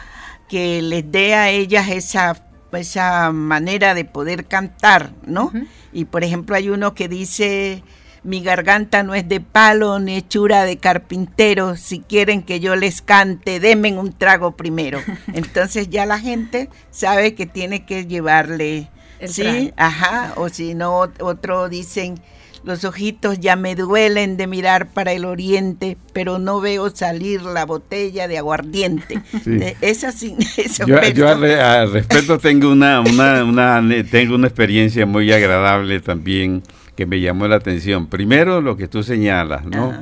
que 0.49 0.81
les 0.81 1.09
dé 1.11 1.35
a 1.35 1.49
ellas 1.49 1.89
esa, 1.89 2.43
esa 2.73 3.31
manera 3.31 3.93
de 3.93 4.05
poder 4.05 4.45
cantar, 4.45 5.11
¿no? 5.25 5.51
Y 5.93 6.05
por 6.05 6.23
ejemplo 6.23 6.55
hay 6.55 6.69
uno 6.69 6.93
que 6.93 7.07
dice, 7.07 7.83
mi 8.23 8.41
garganta 8.41 9.03
no 9.03 9.15
es 9.15 9.27
de 9.27 9.39
palo 9.39 9.99
ni 9.99 10.17
hechura 10.17 10.63
de 10.63 10.77
carpintero. 10.77 11.75
Si 11.75 11.99
quieren 11.99 12.43
que 12.43 12.59
yo 12.59 12.75
les 12.75 13.01
cante, 13.01 13.59
denme 13.59 13.97
un 13.97 14.13
trago 14.13 14.55
primero. 14.55 14.99
Entonces 15.33 15.89
ya 15.89 16.05
la 16.05 16.19
gente 16.19 16.69
sabe 16.91 17.35
que 17.35 17.45
tiene 17.45 17.85
que 17.85 18.05
llevarle, 18.05 18.89
sí, 19.25 19.73
ajá, 19.77 20.33
o 20.35 20.49
si 20.49 20.73
no, 20.73 21.07
otro 21.19 21.69
dicen, 21.69 22.21
los 22.63 22.83
ojitos 22.83 23.39
ya 23.39 23.55
me 23.55 23.75
duelen 23.75 24.35
de 24.35 24.45
mirar 24.45 24.89
para 24.89 25.13
el 25.13 25.23
oriente, 25.23 25.97
pero 26.11 26.37
no 26.37 26.59
veo 26.59 26.89
salir 26.89 27.41
la 27.43 27.65
botella 27.65 28.27
de 28.27 28.37
aguardiente. 28.37 29.21
Eh, 29.47 29.77
es 29.81 30.03
así. 30.03 30.35
yo, 30.85 31.01
yo 31.13 31.29
al, 31.29 31.91
respecto 31.91 32.37
tengo 32.37 32.69
una, 32.69 32.99
una, 32.99 33.43
una, 33.43 33.81
tengo 34.11 34.35
una 34.35 34.47
experiencia 34.47 35.05
muy 35.05 35.31
agradable 35.31 36.01
también 36.01 36.63
que 36.97 37.05
me 37.05 37.21
llamó 37.21 37.47
la 37.47 37.57
atención. 37.57 38.07
Primero, 38.07 38.59
lo 38.59 38.75
que 38.75 38.87
tú 38.87 39.03
señalas, 39.03 39.65
¿no? 39.65 39.93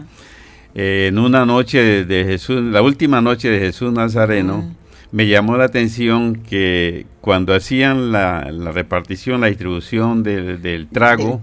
Eh, 0.73 1.07
en 1.09 1.19
una 1.19 1.45
noche 1.45 2.05
de, 2.05 2.23
Jesús, 2.23 2.61
la 2.63 2.81
última 2.81 3.21
noche 3.21 3.49
de 3.49 3.59
Jesús 3.59 3.91
Nazareno, 3.93 4.73
me 5.11 5.27
llamó 5.27 5.57
la 5.57 5.65
atención 5.65 6.37
que 6.37 7.05
cuando 7.19 7.53
hacían 7.53 8.13
la, 8.13 8.49
repartición, 8.73 9.41
la 9.41 9.47
distribución 9.47 10.23
del, 10.23 10.87
trago, 10.91 11.39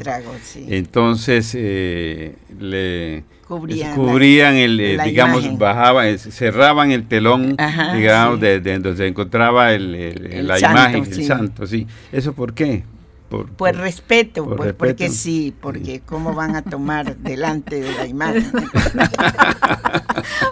entonces 0.69 1.55
eh, 1.55 2.35
le 2.59 3.25
cubrían, 3.95 4.55
el, 4.55 4.81
eh, 4.81 4.99
digamos, 5.05 5.59
bajaban, 5.59 6.19
cerraban 6.19 6.93
el 6.93 7.07
telón, 7.07 7.57
digamos, 7.95 8.41
de, 8.41 8.61
donde 8.61 8.97
se 8.97 9.07
encontraba 9.07 9.73
el, 9.73 10.47
la 10.47 10.59
imagen, 10.59 11.05
el 11.05 11.25
santo, 11.25 11.67
sí. 11.67 11.87
¿Eso 12.11 12.33
por 12.33 12.55
qué? 12.55 12.85
Por, 13.57 13.77
respeto, 13.77 14.45
pues, 14.57 14.75
porque 14.75 15.09
sí, 15.09 15.55
porque 15.61 16.01
cómo 16.05 16.35
van 16.35 16.55
a 16.57 16.63
tomar 16.63 17.17
delante 17.19 17.81
de 17.81 17.93
la 17.93 18.07
imagen. 18.07 18.51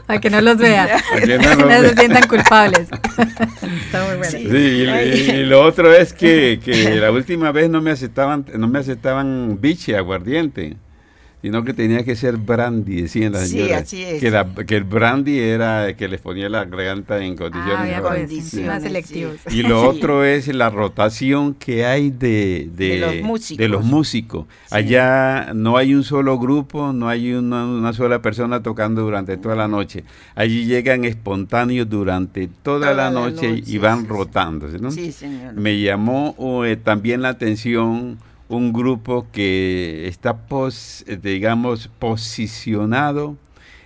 Para 0.06 0.20
que 0.20 0.30
no 0.30 0.40
los 0.40 0.56
vean, 0.56 0.88
no, 0.88 1.80
se 1.80 1.94
sientan 1.94 2.26
culpables. 2.28 2.88
Está 3.84 4.06
muy 4.06 4.16
bueno. 4.16 4.30
Sí, 4.30 4.46
y, 4.46 5.44
lo 5.44 5.62
otro 5.62 5.92
es 5.92 6.12
que, 6.12 6.60
que 6.64 6.96
la 6.96 7.12
última 7.12 7.52
vez 7.52 7.68
no 7.70 7.80
me 7.80 7.90
aceptaban, 7.90 8.46
no 8.56 8.66
me 8.66 8.78
aceptaban 8.78 9.58
biche, 9.60 9.96
aguardiente 9.96 10.76
sino 11.42 11.64
que 11.64 11.72
tenía 11.72 12.04
que 12.04 12.16
ser 12.16 12.36
brandy, 12.36 13.02
decían 13.02 13.32
las 13.32 13.48
señoras. 13.48 13.88
Sí, 13.88 14.02
así 14.02 14.16
es. 14.16 14.20
Que, 14.20 14.64
que, 14.66 14.76
el 14.76 14.84
brandy 14.84 15.38
era 15.38 15.96
que 15.96 16.06
les 16.08 16.20
ponía 16.20 16.48
la 16.50 16.64
garganta 16.64 17.24
en 17.24 17.34
condiciones, 17.34 17.94
ah, 17.96 18.02
condiciones 18.02 18.82
selectivos. 18.82 19.36
Y 19.50 19.62
lo 19.62 19.88
otro 19.88 20.24
es 20.24 20.48
la 20.48 20.68
rotación 20.68 21.54
que 21.54 21.86
hay 21.86 22.10
de, 22.10 22.68
de, 22.74 23.68
los 23.68 23.84
músicos. 23.84 24.46
Allá 24.70 25.52
no 25.54 25.76
hay 25.78 25.94
un 25.94 26.04
solo 26.04 26.38
grupo, 26.38 26.92
no 26.92 27.08
hay 27.08 27.32
una, 27.32 27.92
sola 27.94 28.20
persona 28.20 28.62
tocando 28.62 29.02
durante 29.02 29.36
toda 29.38 29.56
la 29.56 29.68
noche. 29.68 30.04
Allí 30.34 30.66
llegan 30.66 31.04
espontáneos 31.04 31.88
durante 31.88 32.48
toda, 32.62 32.92
la, 32.92 33.10
noche 33.10 33.62
y 33.66 33.78
van 33.78 34.06
rotándose. 34.06 34.78
¿no? 34.78 34.90
Sí, 34.90 35.10
señor. 35.10 35.54
Me 35.54 35.80
llamó 35.80 36.34
eh, 36.64 36.76
también 36.76 37.22
la 37.22 37.30
atención 37.30 38.18
un 38.50 38.72
grupo 38.72 39.28
que 39.32 40.08
está, 40.08 40.36
pos, 40.48 41.04
digamos, 41.22 41.88
posicionado 42.00 43.36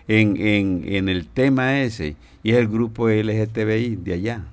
en, 0.09 0.37
en, 0.39 1.09
el 1.11 1.27
tema 1.27 1.83
ese, 1.83 2.17
y 2.43 2.53
es 2.53 2.57
el 2.57 2.69
grupo 2.69 3.11
LGTBI 3.11 3.97
de 3.97 4.15
allá. 4.15 4.45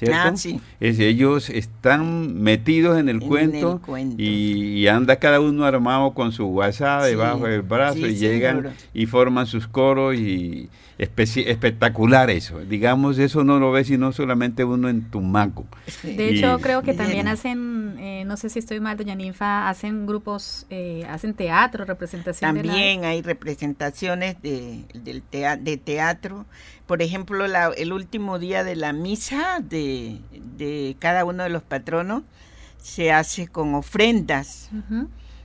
¿Cierto? 0.00 0.16
Ah, 0.16 0.36
sí. 0.36 0.60
es, 0.80 0.98
ellos 0.98 1.50
están 1.50 2.42
metidos 2.42 2.98
en 2.98 3.08
el, 3.08 3.20
cuento, 3.20 3.80
Y, 4.16 4.86
anda 4.86 5.16
cada 5.16 5.40
uno 5.40 5.64
armado 5.64 6.14
con 6.14 6.32
su 6.32 6.46
WhatsApp 6.46 7.04
debajo 7.04 7.46
del 7.46 7.62
brazo 7.62 8.06
y 8.06 8.16
llegan 8.16 8.70
y 8.94 9.06
forman 9.06 9.46
sus 9.46 9.68
coros 9.68 10.16
y, 10.16 10.70
espectacular 10.98 12.30
eso. 12.30 12.60
Digamos, 12.60 13.18
eso 13.18 13.44
no 13.44 13.58
lo 13.58 13.72
ves 13.72 13.86
sino 13.86 14.12
solamente 14.12 14.64
uno 14.64 14.88
en 14.88 15.02
Tumaco. 15.10 15.66
De 16.02 16.30
hecho, 16.30 16.58
creo 16.60 16.82
que 16.82 16.92
también 16.94 17.28
hacen, 17.28 17.96
eh, 17.98 18.24
no 18.26 18.36
sé 18.36 18.50
si 18.50 18.58
estoy 18.58 18.80
mal, 18.80 18.96
doña 18.96 19.14
Ninfa, 19.14 19.68
hacen 19.68 20.06
grupos, 20.06 20.66
eh, 20.70 21.06
hacen 21.08 21.34
teatro, 21.34 21.84
representaciones. 21.84 22.62
También 22.62 23.04
hay 23.04 23.22
representaciones 23.22 24.40
de, 24.42 24.84
del 24.94 25.22
de 25.30 25.76
teatro. 25.78 26.46
Por 26.90 27.02
ejemplo, 27.02 27.44
el 27.44 27.92
último 27.92 28.40
día 28.40 28.64
de 28.64 28.74
la 28.74 28.92
misa 28.92 29.60
de, 29.60 30.18
de, 30.56 30.96
cada 30.98 31.24
uno 31.24 31.44
de 31.44 31.48
los 31.48 31.62
patronos 31.62 32.24
se 32.78 33.12
hace 33.12 33.46
con 33.46 33.76
ofrendas. 33.76 34.70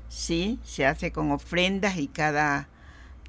Sí, 0.09 0.57
se 0.63 0.87
hace 0.87 1.11
con 1.11 1.31
ofrendas 1.31 1.97
y 1.97 2.07
cada 2.07 2.67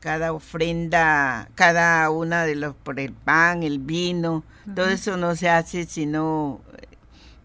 cada 0.01 0.33
ofrenda, 0.33 1.51
cada 1.57 2.09
una 2.09 2.47
de 2.47 2.55
los 2.55 2.75
por 2.75 3.01
el 3.01 3.13
pan, 3.13 3.63
el 3.63 3.81
vino, 3.81 4.45
todo 4.75 4.89
eso 4.89 5.19
no 5.19 5.37
se 5.37 5.51
hace 5.51 5.85
sino 5.85 6.63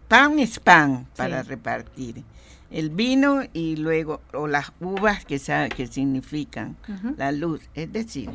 pan 0.07 0.39
es 0.39 0.57
pan 0.57 1.05
para 1.17 1.43
repartir. 1.43 2.23
El 2.71 2.89
vino 2.89 3.41
y 3.53 3.75
luego 3.75 4.21
o 4.33 4.47
las 4.47 4.71
uvas 4.79 5.25
que 5.25 5.39
que 5.75 5.87
significan 5.87 6.77
la 7.17 7.31
luz, 7.31 7.61
es 7.75 7.91
decir. 7.91 8.29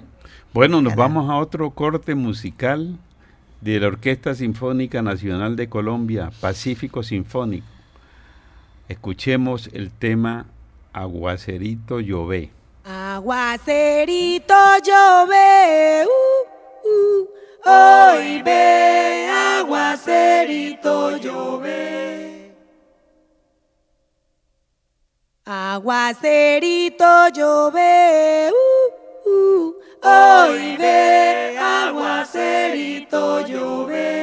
Bueno, 0.53 0.83
nos 0.83 0.95
vamos 0.95 1.31
a 1.31 1.37
otro 1.37 1.71
corte 1.71 2.15
musical 2.15 2.99
de 3.63 3.81
la 3.81 3.89
Orquesta 3.89 4.35
Sinfónica 4.35 5.01
Nacional 5.01 5.57
de 5.57 5.69
Colombia, 5.69 6.31
Pacífico 6.41 7.03
Sinfónico. 7.03 7.67
Escuchemos 8.89 9.71
el 9.73 9.91
tema 9.91 10.47
Aguacerito 10.93 12.01
Llové. 12.01 12.51
Aguacerito 12.85 14.55
llove, 14.85 16.05
uh, 16.07 16.45
uh, 16.89 17.29
hoy 17.69 18.43
ve, 18.43 19.27
aguacerito 19.59 21.17
llove. 21.17 22.36
Aguacerito 25.49 27.29
llove, 27.33 28.51
uh, 28.51 29.31
uh, 29.31 29.75
hoy 30.03 30.77
ve, 30.77 31.57
aguacerito 31.57 33.47
llove. 33.47 34.16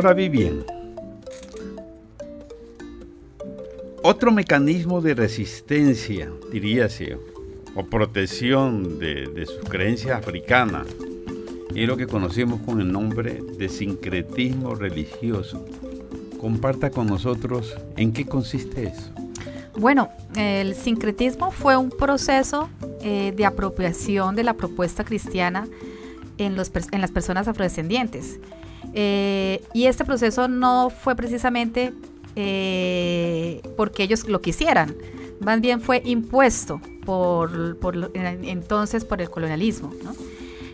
Doctora 0.00 0.14
Vivian, 0.14 0.64
otro 4.02 4.32
mecanismo 4.32 5.02
de 5.02 5.12
resistencia, 5.12 6.32
diríase, 6.50 7.18
o 7.74 7.84
protección 7.84 8.98
de, 8.98 9.26
de 9.26 9.44
sus 9.44 9.62
creencias 9.68 10.16
africanas 10.16 10.86
es 11.74 11.86
lo 11.86 11.98
que 11.98 12.06
conocemos 12.06 12.62
con 12.62 12.80
el 12.80 12.90
nombre 12.90 13.42
de 13.58 13.68
sincretismo 13.68 14.74
religioso. 14.74 15.66
Comparta 16.40 16.88
con 16.88 17.06
nosotros 17.06 17.76
en 17.98 18.14
qué 18.14 18.24
consiste 18.24 18.84
eso. 18.84 19.10
Bueno, 19.76 20.08
el 20.34 20.74
sincretismo 20.76 21.50
fue 21.50 21.76
un 21.76 21.90
proceso 21.90 22.70
eh, 23.02 23.34
de 23.36 23.44
apropiación 23.44 24.34
de 24.34 24.44
la 24.44 24.54
propuesta 24.54 25.04
cristiana 25.04 25.68
en, 26.38 26.56
los, 26.56 26.72
en 26.90 27.02
las 27.02 27.10
personas 27.10 27.48
afrodescendientes. 27.48 28.40
Eh, 28.92 29.62
y 29.72 29.86
este 29.86 30.04
proceso 30.04 30.48
no 30.48 30.90
fue 30.90 31.14
precisamente 31.14 31.92
eh, 32.36 33.60
porque 33.76 34.02
ellos 34.02 34.28
lo 34.28 34.40
quisieran, 34.40 34.94
más 35.40 35.60
bien 35.60 35.80
fue 35.80 36.02
impuesto 36.04 36.80
por, 37.04 37.78
entonces 38.22 39.04
por 39.04 39.20
el 39.20 39.30
colonialismo. 39.30 39.92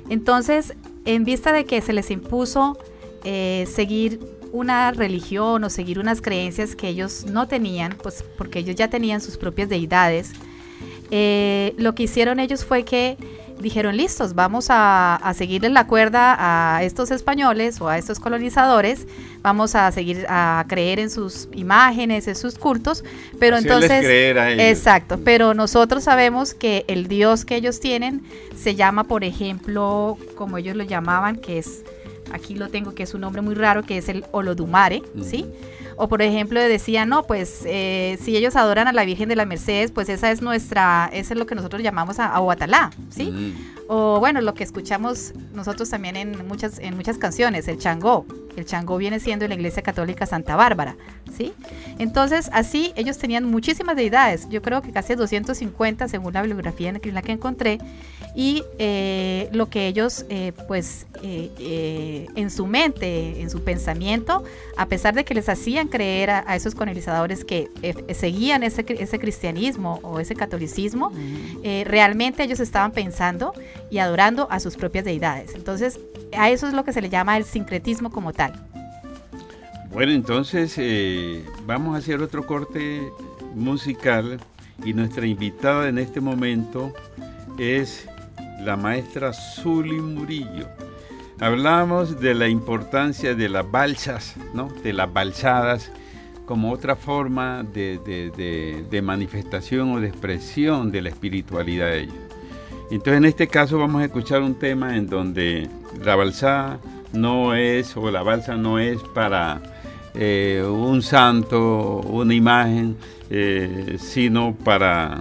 Entonces, 0.08 0.74
en 1.04 1.24
vista 1.24 1.52
de 1.52 1.64
que 1.64 1.80
se 1.80 1.92
les 1.92 2.10
impuso 2.10 2.78
eh, 3.24 3.66
seguir 3.70 4.20
una 4.52 4.92
religión 4.92 5.64
o 5.64 5.70
seguir 5.70 5.98
unas 5.98 6.22
creencias 6.22 6.76
que 6.76 6.88
ellos 6.88 7.26
no 7.26 7.48
tenían, 7.48 7.96
pues 8.02 8.24
porque 8.38 8.60
ellos 8.60 8.76
ya 8.76 8.88
tenían 8.88 9.20
sus 9.20 9.36
propias 9.36 9.68
deidades, 9.68 10.32
lo 11.10 11.94
que 11.94 12.04
hicieron 12.04 12.40
ellos 12.40 12.64
fue 12.64 12.84
que 12.84 13.16
dijeron, 13.60 13.96
listos, 13.96 14.34
vamos 14.34 14.66
a, 14.70 15.16
a 15.16 15.34
seguirle 15.34 15.70
la 15.70 15.86
cuerda 15.86 16.36
a 16.76 16.82
estos 16.82 17.10
españoles 17.10 17.80
o 17.80 17.88
a 17.88 17.98
estos 17.98 18.20
colonizadores, 18.20 19.06
vamos 19.42 19.74
a 19.74 19.90
seguir 19.92 20.26
a 20.28 20.64
creer 20.68 20.98
en 20.98 21.10
sus 21.10 21.48
imágenes, 21.52 22.28
en 22.28 22.36
sus 22.36 22.58
cultos, 22.58 23.04
pero 23.38 23.56
Hacerles 23.56 23.82
entonces... 23.82 24.04
creer 24.04 24.38
a 24.38 24.50
ellos. 24.50 24.64
Exacto, 24.64 25.20
pero 25.24 25.54
nosotros 25.54 26.04
sabemos 26.04 26.54
que 26.54 26.84
el 26.88 27.08
Dios 27.08 27.44
que 27.44 27.56
ellos 27.56 27.80
tienen 27.80 28.22
se 28.56 28.74
llama, 28.74 29.04
por 29.04 29.24
ejemplo, 29.24 30.18
como 30.36 30.58
ellos 30.58 30.76
lo 30.76 30.84
llamaban, 30.84 31.36
que 31.36 31.58
es, 31.58 31.84
aquí 32.32 32.54
lo 32.54 32.68
tengo, 32.68 32.94
que 32.94 33.02
es 33.02 33.14
un 33.14 33.20
nombre 33.20 33.42
muy 33.42 33.54
raro, 33.54 33.82
que 33.82 33.98
es 33.98 34.08
el 34.08 34.24
Olodumare, 34.32 35.02
¿sí? 35.22 35.46
O 35.96 36.08
por 36.08 36.20
ejemplo 36.20 36.60
decían, 36.60 37.08
no, 37.08 37.22
pues 37.22 37.62
eh, 37.64 38.18
si 38.20 38.36
ellos 38.36 38.54
adoran 38.54 38.86
a 38.86 38.92
la 38.92 39.04
Virgen 39.04 39.28
de 39.28 39.36
las 39.36 39.46
Mercedes, 39.46 39.90
pues 39.90 40.08
esa 40.08 40.30
es 40.30 40.42
nuestra, 40.42 41.08
eso 41.12 41.32
es 41.32 41.38
lo 41.38 41.46
que 41.46 41.54
nosotros 41.54 41.82
llamamos 41.82 42.18
a, 42.18 42.36
a 42.36 42.90
¿sí? 43.10 43.30
Mm. 43.30 43.76
O 43.88 44.18
bueno, 44.20 44.40
lo 44.40 44.54
que 44.54 44.64
escuchamos 44.64 45.32
nosotros 45.54 45.88
también 45.88 46.16
en 46.16 46.46
muchas, 46.46 46.78
en 46.80 46.96
muchas 46.96 47.18
canciones, 47.18 47.66
el 47.68 47.78
changó. 47.78 48.26
El 48.56 48.64
changó 48.64 48.96
viene 48.96 49.20
siendo 49.20 49.44
en 49.44 49.50
la 49.50 49.54
iglesia 49.54 49.82
católica 49.82 50.26
Santa 50.26 50.56
Bárbara, 50.56 50.96
¿sí? 51.36 51.52
Entonces, 51.98 52.50
así 52.52 52.92
ellos 52.96 53.18
tenían 53.18 53.44
muchísimas 53.44 53.96
deidades, 53.96 54.48
yo 54.48 54.62
creo 54.62 54.82
que 54.82 54.92
casi 54.92 55.14
250 55.14 56.08
según 56.08 56.32
la 56.32 56.42
bibliografía 56.42 56.88
en 56.88 57.14
la 57.14 57.22
que 57.22 57.32
encontré, 57.32 57.78
y 58.36 58.62
eh, 58.78 59.48
lo 59.52 59.70
que 59.70 59.86
ellos, 59.86 60.26
eh, 60.28 60.52
pues, 60.68 61.06
eh, 61.22 62.26
en 62.36 62.50
su 62.50 62.66
mente, 62.66 63.40
en 63.40 63.48
su 63.48 63.62
pensamiento, 63.64 64.44
a 64.76 64.86
pesar 64.86 65.14
de 65.14 65.24
que 65.24 65.32
les 65.32 65.48
hacían 65.48 65.88
creer 65.88 66.28
a, 66.28 66.44
a 66.46 66.54
esos 66.54 66.74
colonizadores 66.74 67.46
que 67.46 67.70
seguían 68.14 68.62
ese, 68.62 68.84
ese 68.88 69.18
cristianismo 69.18 70.00
o 70.02 70.20
ese 70.20 70.34
catolicismo, 70.34 71.12
realmente 71.86 72.42
ellos 72.42 72.60
estaban 72.60 72.92
pensando 72.92 73.54
y 73.90 73.98
adorando 73.98 74.48
a 74.50 74.60
sus 74.60 74.76
propias 74.76 75.06
deidades. 75.06 75.54
Entonces, 75.54 75.98
a 76.36 76.50
eso 76.50 76.68
es 76.68 76.74
lo 76.74 76.84
que 76.84 76.92
se 76.92 77.00
le 77.00 77.08
llama 77.08 77.38
el 77.38 77.44
sincretismo 77.44 78.10
como 78.10 78.34
tal. 78.34 78.52
Bueno, 79.90 80.12
entonces 80.12 80.78
vamos 81.64 81.94
a 81.94 81.98
hacer 81.98 82.20
otro 82.20 82.46
corte 82.46 83.00
musical 83.54 84.38
y 84.84 84.92
nuestra 84.92 85.26
invitada 85.26 85.88
en 85.88 85.96
este 85.96 86.20
momento 86.20 86.92
es 87.58 88.06
la 88.60 88.76
maestra 88.76 89.32
Zuli 89.32 90.00
Murillo. 90.00 90.66
Hablamos 91.40 92.18
de 92.20 92.34
la 92.34 92.48
importancia 92.48 93.34
de 93.34 93.48
las 93.48 93.70
balsas, 93.70 94.34
¿no? 94.54 94.68
de 94.82 94.92
las 94.92 95.12
balsadas 95.12 95.90
como 96.46 96.70
otra 96.72 96.96
forma 96.96 97.62
de, 97.64 97.98
de- 98.06 98.84
de- 98.88 99.02
manifestación 99.02 99.92
o 99.92 100.00
de 100.00 100.08
expresión 100.08 100.90
de 100.92 101.02
la 101.02 101.08
espiritualidad 101.10 101.86
de 101.88 102.00
ellos. 102.02 102.14
Entonces 102.90 103.14
en 103.18 103.24
este 103.24 103.48
caso 103.48 103.78
vamos 103.78 104.00
a 104.00 104.04
escuchar 104.06 104.42
un 104.42 104.54
tema 104.54 104.96
en 104.96 105.08
donde 105.08 105.68
la 106.04 106.14
balsa 106.14 106.78
no 107.12 107.54
es 107.54 107.96
o 107.96 108.10
la 108.10 108.22
balsa 108.22 108.56
no 108.56 108.78
es 108.78 108.98
para 109.12 109.60
eh, 110.14 110.64
un 110.66 111.02
santo, 111.02 111.98
una 112.08 112.32
imagen, 112.32 112.96
eh, 113.28 113.96
sino 113.98 114.54
para, 114.54 115.18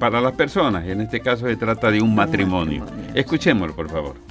para 0.00 0.20
las 0.20 0.32
personas. 0.32 0.84
En 0.88 1.00
este 1.00 1.20
caso 1.20 1.46
se 1.46 1.54
trata 1.54 1.92
de 1.92 2.02
un 2.02 2.12
matrimonio. 2.12 2.80
matrimonio. 2.80 3.12
Escuchémoslo, 3.14 3.76
por 3.76 3.88
favor. 3.88 4.29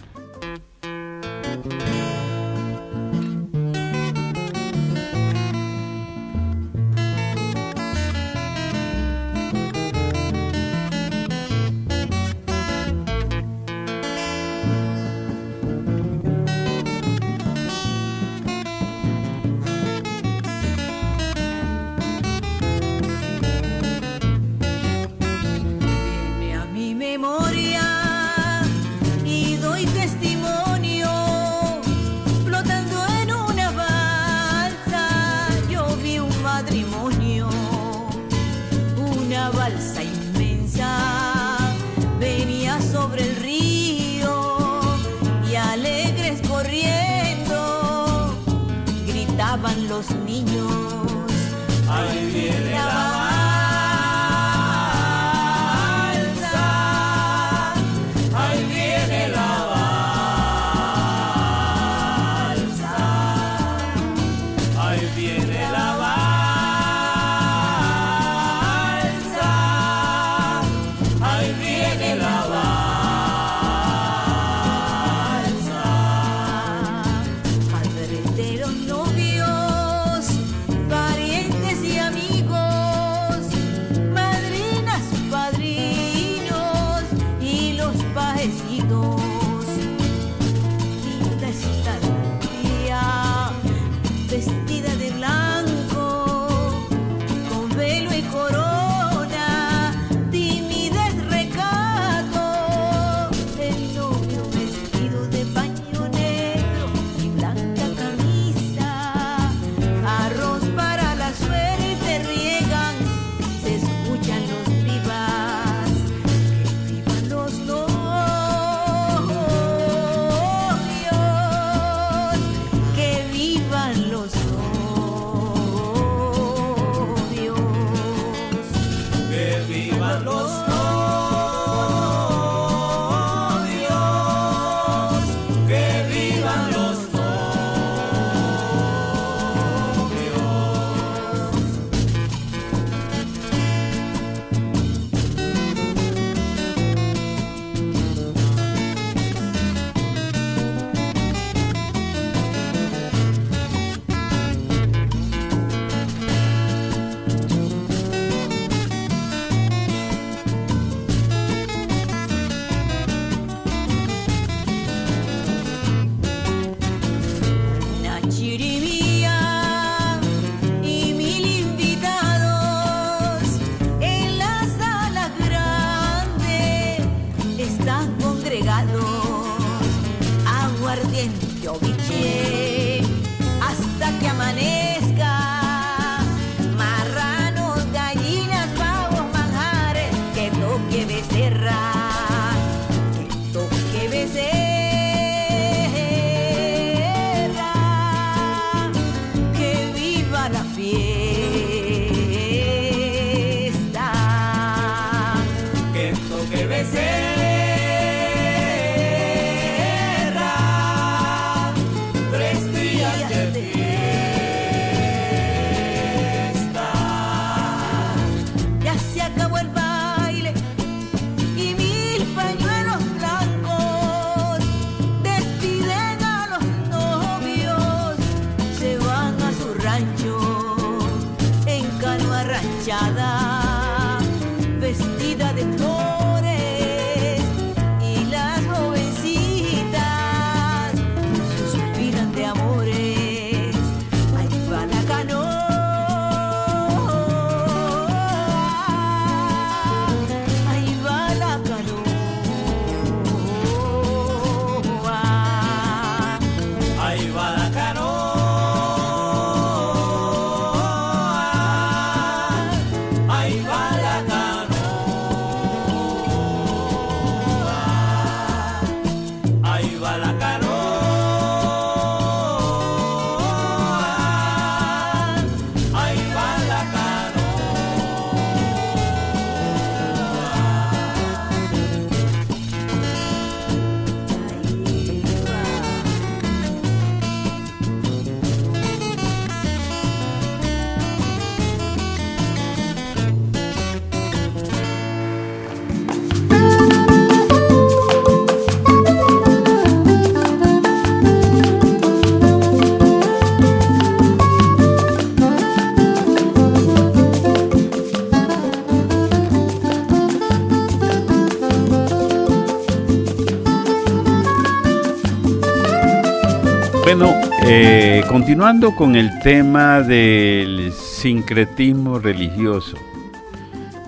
Eh, 317.72 318.24
continuando 318.28 318.96
con 318.96 319.16
el 319.16 319.40
tema 319.42 320.02
del 320.02 320.92
sincretismo 320.92 322.18
religioso, 322.18 322.98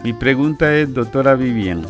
mi 0.03 0.13
pregunta 0.13 0.75
es, 0.75 0.91
doctora 0.91 1.35
Vivian, 1.35 1.85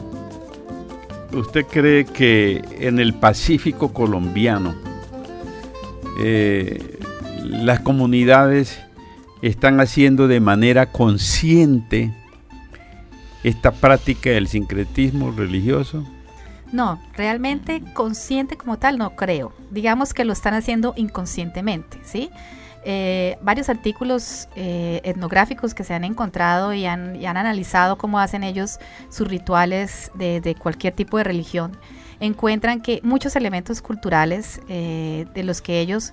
¿usted 1.31 1.65
cree 1.65 2.03
que 2.03 2.61
en 2.77 2.99
el 2.99 3.13
Pacífico 3.13 3.93
colombiano 3.93 4.75
eh, 6.19 6.99
las 7.45 7.79
comunidades 7.79 8.81
están 9.41 9.79
haciendo 9.79 10.27
de 10.27 10.41
manera 10.41 10.91
consciente 10.91 12.13
esta 13.45 13.71
práctica 13.71 14.31
del 14.31 14.49
sincretismo 14.49 15.31
religioso? 15.31 16.05
No, 16.71 17.01
realmente 17.15 17.81
consciente 17.93 18.57
como 18.57 18.77
tal 18.77 18.97
no 18.97 19.15
creo. 19.15 19.53
Digamos 19.71 20.13
que 20.13 20.25
lo 20.25 20.33
están 20.33 20.53
haciendo 20.53 20.93
inconscientemente, 20.95 21.99
¿sí? 22.03 22.31
Eh, 22.83 23.37
varios 23.41 23.69
artículos 23.69 24.47
eh, 24.55 25.01
etnográficos 25.03 25.75
que 25.75 25.83
se 25.83 25.93
han 25.93 26.03
encontrado 26.03 26.73
y 26.73 26.85
han, 26.85 27.23
analizado 27.23 27.97
cómo 27.97 28.19
hacen 28.19 28.43
ellos 28.43 28.79
sus 29.09 29.27
rituales 29.27 30.11
de, 30.15 30.55
cualquier 30.57 30.93
tipo 30.93 31.17
de 31.17 31.23
religión, 31.23 31.77
encuentran 32.19 32.81
que 32.81 32.99
muchos 33.03 33.35
elementos 33.35 33.83
culturales 33.83 34.61
eh, 34.67 35.27
de 35.35 35.43
los 35.43 35.61
que 35.61 35.79
ellos, 35.79 36.11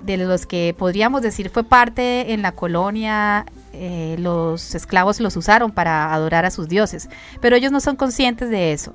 de 0.00 0.16
los 0.16 0.46
que 0.46 0.74
podríamos 0.78 1.20
decir 1.20 1.50
fue 1.50 1.64
parte 1.64 2.32
en 2.32 2.40
la 2.40 2.52
colonia, 2.52 3.44
los 4.18 4.74
esclavos 4.74 5.20
los 5.20 5.36
usaron 5.36 5.70
para 5.70 6.14
adorar 6.14 6.46
a 6.46 6.50
sus 6.50 6.66
dioses, 6.66 7.10
pero 7.42 7.56
ellos 7.56 7.72
no 7.72 7.80
son 7.80 7.96
conscientes 7.96 8.48
de 8.48 8.72
eso. 8.72 8.94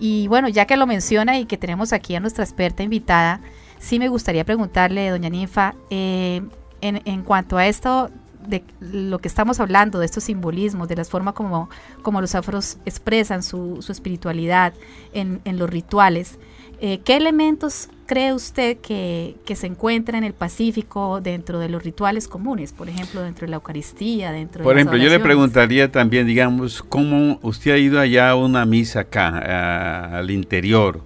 Y 0.00 0.26
bueno, 0.28 0.48
ya 0.48 0.64
que 0.64 0.78
lo 0.78 0.86
menciona 0.86 1.38
y 1.38 1.44
que 1.44 1.58
tenemos 1.58 1.92
aquí 1.92 2.14
a 2.14 2.20
nuestra 2.20 2.42
experta 2.42 2.82
invitada, 2.82 3.40
sí 3.78 3.98
me 3.98 4.08
gustaría 4.08 4.44
preguntarle, 4.44 5.10
doña 5.10 5.28
Ninfa, 5.28 5.74
eh, 5.90 6.42
en, 6.80 7.22
cuanto 7.22 7.58
a 7.58 7.66
esto 7.66 8.10
de 8.46 8.64
lo 8.80 9.18
que 9.18 9.28
estamos 9.28 9.60
hablando, 9.60 9.98
de 9.98 10.06
estos 10.06 10.24
simbolismos, 10.24 10.88
de 10.88 10.96
la 10.96 11.04
forma 11.04 11.34
como, 11.34 11.68
como 12.00 12.22
los 12.22 12.34
afros 12.34 12.78
expresan 12.86 13.42
su, 13.42 13.84
espiritualidad 13.86 14.72
en, 15.12 15.42
en, 15.44 15.58
los 15.58 15.68
rituales, 15.68 16.38
eh, 16.80 17.00
¿qué 17.04 17.16
elementos 17.16 17.88
cree 18.06 18.32
usted 18.32 18.78
que, 18.78 19.36
se 19.54 19.66
encuentra 19.66 20.16
en 20.16 20.24
el 20.24 20.32
Pacífico 20.32 21.20
dentro 21.20 21.58
de 21.58 21.68
los 21.68 21.84
rituales 21.84 22.26
comunes? 22.26 22.72
Por 22.72 22.88
ejemplo, 22.88 23.22
dentro 23.22 23.46
de 23.46 23.50
la 23.50 23.56
Eucaristía, 23.56 24.32
dentro 24.32 24.64
Por 24.64 24.76
ejemplo, 24.76 24.96
yo 24.96 25.10
le 25.10 25.20
preguntaría 25.20 25.92
también, 25.92 26.26
digamos, 26.26 26.82
¿cómo 26.82 27.38
usted 27.42 27.72
ha 27.72 27.78
ido 27.78 28.00
allá 28.00 28.30
a 28.30 28.34
una 28.34 28.64
misa 28.64 29.00
acá, 29.00 30.18
al 30.18 30.30
interior? 30.30 31.02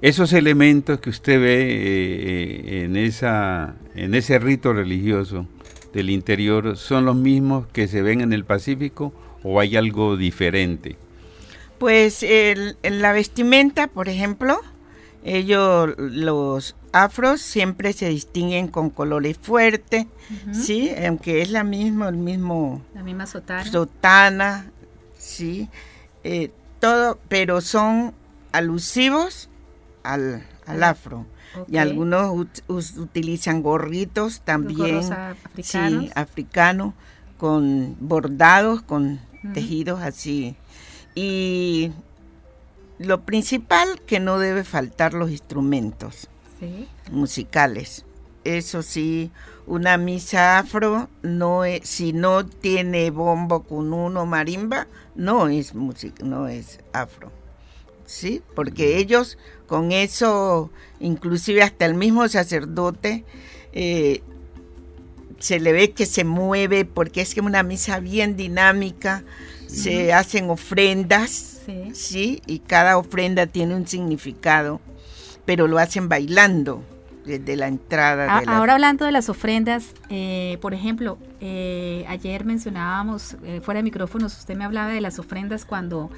Esos 0.00 0.32
elementos 0.32 1.00
que 1.00 1.10
usted 1.10 1.40
ve 1.40 1.66
eh, 1.68 2.84
en, 2.84 2.96
esa, 2.96 3.74
en 3.94 4.14
ese 4.14 4.38
rito 4.38 4.72
religioso 4.72 5.46
del 5.92 6.10
interior, 6.10 6.76
¿son 6.76 7.04
los 7.04 7.16
mismos 7.16 7.66
que 7.72 7.88
se 7.88 8.02
ven 8.02 8.20
en 8.20 8.32
el 8.32 8.44
Pacífico 8.44 9.12
o 9.42 9.58
hay 9.58 9.76
algo 9.76 10.16
diferente? 10.16 10.96
Pues 11.78 12.22
en 12.22 12.76
la 13.02 13.12
vestimenta, 13.12 13.88
por 13.88 14.08
ejemplo, 14.08 14.60
ellos, 15.24 15.94
los 15.98 16.76
afros, 16.92 17.40
siempre 17.40 17.92
se 17.92 18.08
distinguen 18.08 18.68
con 18.68 18.90
colores 18.90 19.38
fuertes, 19.40 20.06
¿sí? 20.52 20.90
Aunque 21.06 21.42
es 21.42 21.50
la 21.50 21.64
misma, 21.64 22.08
el 22.08 22.16
mismo... 22.16 22.82
La 22.94 23.02
misma 23.02 23.26
sotana. 23.26 23.64
Sotana, 23.64 24.70
¿sí? 25.16 25.68
Eh, 26.24 26.50
todo, 26.80 27.18
pero 27.28 27.60
son 27.60 28.14
alusivos 28.50 29.48
al, 30.02 30.44
afro. 30.66 31.26
Y 31.68 31.76
algunos 31.76 32.46
utilizan 32.68 33.62
gorritos 33.62 34.40
también, 34.40 35.12
africanos. 35.12 36.04
sí, 36.04 36.10
africanos, 36.14 36.94
con 37.38 37.96
bordados, 38.00 38.82
con 38.82 39.20
tejidos 39.52 40.00
así. 40.00 40.56
Y 41.14 41.92
lo 42.98 43.22
principal 43.22 44.00
que 44.06 44.20
no 44.20 44.38
debe 44.38 44.64
faltar 44.64 45.14
los 45.14 45.30
instrumentos 45.30 46.28
musicales. 47.10 48.04
Eso 48.44 48.82
sí, 48.82 49.30
una 49.66 49.96
misa 49.96 50.58
afro 50.58 51.08
no 51.22 51.64
es, 51.64 51.88
si 51.88 52.12
no 52.12 52.46
tiene 52.46 53.10
bombo 53.10 53.62
con 53.62 53.92
uno 53.92 54.26
marimba, 54.26 54.86
no 55.14 55.48
es 55.48 55.74
música, 55.74 56.24
no 56.24 56.48
es 56.48 56.80
afro. 56.92 57.30
¿Sí? 58.06 58.42
Porque 58.54 58.98
ellos 58.98 59.38
con 59.66 59.92
eso, 59.92 60.70
inclusive 61.00 61.62
hasta 61.62 61.86
el 61.86 61.94
mismo 61.94 62.28
sacerdote, 62.28 63.24
eh, 63.72 64.22
se 65.38 65.58
le 65.58 65.72
ve 65.72 65.92
que 65.92 66.06
se 66.06 66.24
mueve 66.24 66.84
porque 66.84 67.20
es 67.20 67.34
que 67.34 67.40
una 67.40 67.62
misa 67.62 67.98
bien 67.98 68.36
dinámica, 68.36 69.24
se 69.66 70.12
hacen 70.12 70.50
ofrendas 70.50 71.51
Sí. 71.92 72.42
Y 72.46 72.60
cada 72.60 72.98
ofrenda 72.98 73.46
tiene 73.46 73.74
un 73.74 73.86
significado, 73.86 74.80
pero 75.44 75.66
lo 75.66 75.78
hacen 75.78 76.08
bailando 76.08 76.82
desde 77.24 77.56
la 77.56 77.68
entrada. 77.68 78.40
de 78.40 78.46
Ahora 78.46 78.74
hablando 78.74 79.04
de 79.04 79.12
las 79.12 79.28
ofrendas, 79.28 79.94
eh, 80.10 80.58
por 80.60 80.74
ejemplo, 80.74 81.18
eh, 81.40 82.04
ayer 82.08 82.44
mencionábamos, 82.44 83.36
eh, 83.44 83.60
fuera 83.62 83.78
de 83.78 83.84
micrófonos, 83.84 84.36
usted 84.38 84.56
me 84.56 84.64
hablaba 84.64 84.92
de 84.92 85.00
las 85.00 85.18
ofrendas 85.18 85.64
cuando 85.64 86.10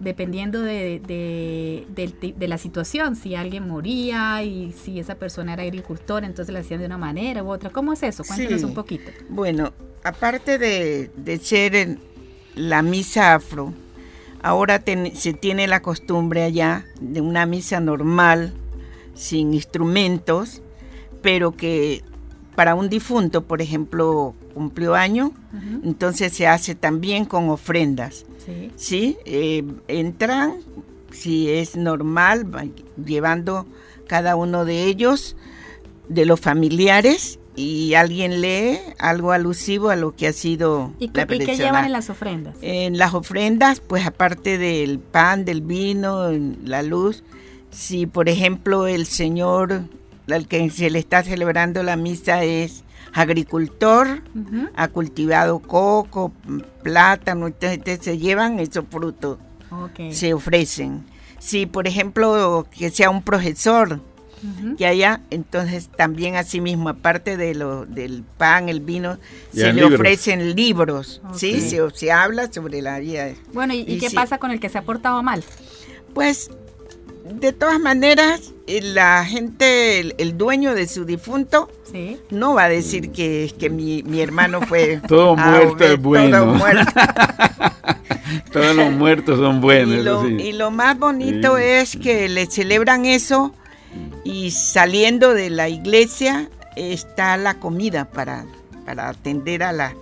dependiendo 0.00 0.60
de, 0.62 1.00
de, 1.06 2.48
la 2.48 2.58
situación, 2.58 3.16
si 3.16 3.34
alguien 3.34 3.68
moría 3.68 4.42
y 4.42 4.72
si 4.72 4.98
esa 4.98 5.14
persona 5.14 5.54
era 5.54 5.62
agricultor, 5.62 6.24
entonces 6.24 6.52
la 6.52 6.60
hacían 6.60 6.80
de 6.80 6.86
una 6.86 6.98
manera 6.98 7.42
u 7.42 7.48
otra. 7.48 7.70
¿Cómo 7.70 7.92
es 7.92 8.02
eso? 8.02 8.24
Cuéntanos 8.24 8.64
un 8.64 8.74
poquito. 8.74 9.10
Bueno, 9.28 9.72
aparte 10.02 10.58
de, 10.58 11.40
ser 11.42 11.76
en 11.76 12.00
la 12.54 12.82
misa 12.82 13.34
afro, 13.34 13.72
Ahora 14.44 14.82
se 15.14 15.32
tiene 15.32 15.66
la 15.66 15.80
costumbre 15.80 16.42
allá 16.42 16.84
de 17.00 17.22
una 17.22 17.46
misa 17.46 17.80
normal, 17.80 18.52
sin 19.14 19.54
instrumentos, 19.54 20.60
pero 21.22 21.52
que 21.52 22.04
para 22.54 22.74
un 22.74 22.90
difunto, 22.90 23.44
por 23.44 23.62
ejemplo, 23.62 24.34
cumplió 24.52 24.94
año, 24.96 25.32
entonces 25.82 26.34
se 26.34 26.46
hace 26.46 26.74
también 26.74 27.24
con 27.24 27.48
ofrendas. 27.48 28.26
Sí. 28.76 29.16
Eh, 29.24 29.64
entran, 29.88 30.56
si 31.10 31.48
es 31.48 31.74
normal, 31.74 32.46
llevando 33.02 33.66
cada 34.06 34.36
uno 34.36 34.66
de 34.66 34.84
ellos, 34.84 35.36
de 36.10 36.26
los 36.26 36.38
familiares, 36.38 37.38
y 37.56 37.94
alguien 37.94 38.40
lee 38.40 38.78
algo 38.98 39.32
alusivo 39.32 39.90
a 39.90 39.96
lo 39.96 40.14
que 40.14 40.26
ha 40.26 40.32
sido 40.32 40.92
¿Y, 40.98 41.10
la 41.12 41.22
¿y 41.22 41.38
qué 41.38 41.56
llevan 41.56 41.84
en 41.84 41.92
las 41.92 42.10
ofrendas? 42.10 42.56
En 42.62 42.98
las 42.98 43.14
ofrendas, 43.14 43.80
pues 43.80 44.06
aparte 44.06 44.58
del 44.58 44.98
pan, 44.98 45.44
del 45.44 45.60
vino, 45.60 46.30
la 46.64 46.82
luz, 46.82 47.22
si 47.70 48.06
por 48.06 48.28
ejemplo 48.28 48.86
el 48.86 49.06
Señor 49.06 49.82
al 50.30 50.48
que 50.48 50.68
se 50.70 50.90
le 50.90 50.98
está 50.98 51.22
celebrando 51.22 51.82
la 51.82 51.96
misa 51.96 52.44
es 52.44 52.84
agricultor, 53.12 54.22
ha 54.74 54.88
cultivado 54.88 55.60
coco, 55.60 56.32
plátano, 56.82 57.46
entonces 57.46 58.00
se 58.00 58.18
llevan 58.18 58.58
esos 58.58 58.84
frutos, 58.90 59.38
se 60.10 60.34
ofrecen. 60.34 61.04
Si 61.38 61.66
por 61.66 61.86
ejemplo 61.86 62.66
que 62.76 62.90
sea 62.90 63.10
un 63.10 63.22
profesor, 63.22 64.00
que 64.76 64.86
haya, 64.86 65.20
entonces 65.30 65.88
también 65.96 66.36
asimismo, 66.36 66.88
aparte 66.88 67.36
de 67.36 67.54
lo, 67.54 67.86
del 67.86 68.24
pan, 68.36 68.68
el 68.68 68.80
vino, 68.80 69.18
se 69.52 69.72
le 69.72 69.84
ofrecen 69.84 70.54
libros, 70.54 71.22
¿sí? 71.34 71.60
Se, 71.60 72.12
habla 72.12 72.52
sobre 72.52 72.82
la 72.82 72.98
vida. 72.98 73.28
Bueno, 73.52 73.74
¿y, 73.74 73.98
qué 73.98 74.10
pasa 74.10 74.38
con 74.38 74.50
el 74.50 74.60
que 74.60 74.68
se 74.68 74.78
ha 74.78 74.82
portado 74.82 75.22
mal? 75.22 75.42
Pues, 76.12 76.50
de 77.24 77.52
todas 77.52 77.80
maneras, 77.80 78.52
eh, 78.66 78.80
la 78.82 79.24
gente, 79.24 80.00
el, 80.00 80.36
dueño 80.36 80.74
de 80.74 80.86
su 80.86 81.04
difunto, 81.04 81.70
no 82.30 82.54
va 82.54 82.64
a 82.64 82.68
decir 82.68 83.12
que, 83.12 83.52
que 83.58 83.70
mi, 83.70 84.02
mi 84.02 84.20
hermano 84.20 84.60
fue... 84.62 85.00
todo 85.08 85.36
muerto 85.36 85.84
es 85.84 86.00
bueno. 86.00 86.58
Todos 88.52 88.76
los 88.76 88.92
muertos 88.92 89.38
son 89.38 89.60
buenos. 89.60 90.30
Y 90.38 90.52
lo, 90.52 90.70
más 90.70 90.98
bonito 90.98 91.58
es 91.58 91.96
que 91.96 92.28
le 92.28 92.46
celebran 92.46 93.04
eso 93.04 93.54
y 94.24 94.50
saliendo 94.50 95.34
de 95.34 95.50
la 95.50 95.68
iglesia 95.68 96.48
está 96.76 97.36
la 97.36 97.54
comida 97.54 98.06
para, 98.06 98.44
para 98.84 99.08
atender 99.08 99.62
a, 99.62 99.72
la, 99.72 99.94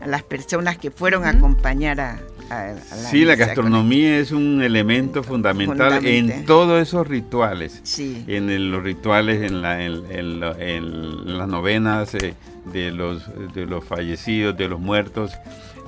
a 0.00 0.06
las 0.06 0.22
personas 0.22 0.78
que 0.78 0.90
fueron 0.90 1.24
a 1.24 1.30
acompañar 1.30 2.00
a, 2.00 2.20
la 2.50 2.74
Sí, 3.10 3.24
la 3.24 3.34
gastronomía 3.34 4.18
es 4.18 4.30
un 4.30 4.62
elemento 4.62 5.22
fundamental, 5.22 6.04
en 6.04 6.44
todos 6.44 6.82
esos 6.82 7.06
rituales. 7.06 7.80
Sí. 7.82 8.24
En 8.26 8.70
los 8.70 8.82
rituales, 8.82 9.42
en, 9.42 9.62
la, 9.62 9.82
en, 9.82 11.38
las 11.38 11.48
novenas 11.48 12.14
eh, 12.14 12.34
de, 12.70 12.90
los, 12.90 13.22
de 13.54 13.64
los 13.64 13.82
fallecidos, 13.84 14.54
de 14.56 14.68
los 14.68 14.80
muertos, 14.80 15.32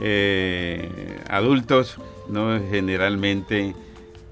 eh, 0.00 1.18
adultos, 1.28 1.98
¿no? 2.28 2.58
generalmente 2.70 3.74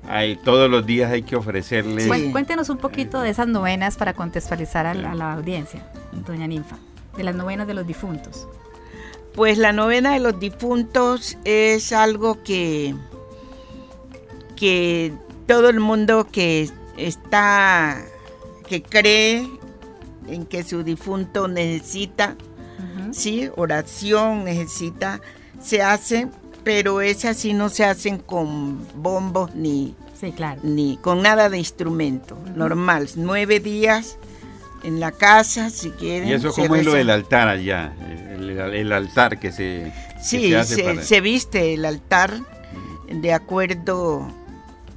hay, 0.08 0.36
todos 0.36 0.70
los 0.70 0.84
días 0.84 1.10
hay 1.12 1.22
que 1.22 1.36
ofrecerles. 1.36 2.08
Cuéntenos 2.32 2.68
un 2.68 2.78
poquito 2.78 3.20
de 3.20 3.30
esas 3.30 3.46
novenas 3.46 3.96
para 3.96 4.14
contextualizar 4.14 4.86
a 4.86 4.94
la, 4.94 5.32
audiencia, 5.32 5.86
doña 6.26 6.46
Ninfa, 6.46 6.76
de 7.16 7.24
las 7.24 7.34
novenas 7.34 7.66
de 7.66 7.74
los 7.74 7.86
difuntos. 7.86 8.48
Pues 9.34 9.58
la 9.58 9.72
novena 9.72 10.12
de 10.12 10.20
los 10.20 10.38
difuntos 10.38 11.38
es 11.44 11.92
algo 11.92 12.42
que, 12.42 12.94
que 14.56 15.12
todo 15.46 15.70
el 15.70 15.80
mundo 15.80 16.26
que 16.30 16.68
está, 16.96 18.02
que 18.68 18.82
cree 18.82 19.48
en 20.28 20.46
que 20.46 20.64
su 20.64 20.82
difunto 20.82 21.48
necesita, 21.48 22.36
sí, 23.12 23.50
oración 23.56 24.44
necesita, 24.44 25.20
se 25.60 25.82
hace 25.82 26.28
pero 26.64 27.00
esas 27.00 27.36
sí 27.36 27.52
no 27.52 27.68
se 27.68 27.84
hacen 27.84 28.18
con 28.18 28.86
bombos 28.94 29.54
ni, 29.54 29.94
ni 30.62 30.96
con 30.98 31.22
nada 31.22 31.48
de 31.48 31.58
instrumento. 31.58 32.38
Normal, 32.54 33.08
nueve 33.16 33.60
días 33.60 34.18
en 34.84 35.00
la 35.00 35.12
casa, 35.12 35.70
si 35.70 35.90
quieren. 35.90 36.28
¿Y 36.28 36.32
eso 36.34 36.52
cómo 36.52 36.76
es 36.76 36.84
lo 36.84 36.94
del 36.94 37.10
altar 37.10 37.48
allá? 37.48 37.92
El, 37.98 38.92
altar 38.92 39.38
que 39.38 39.52
se, 39.52 39.92
sí, 40.20 40.48
se 40.48 40.56
hace 40.56 41.02
se, 41.02 41.20
viste 41.20 41.74
el 41.74 41.84
altar 41.84 42.40
de 43.08 43.32
acuerdo 43.32 44.28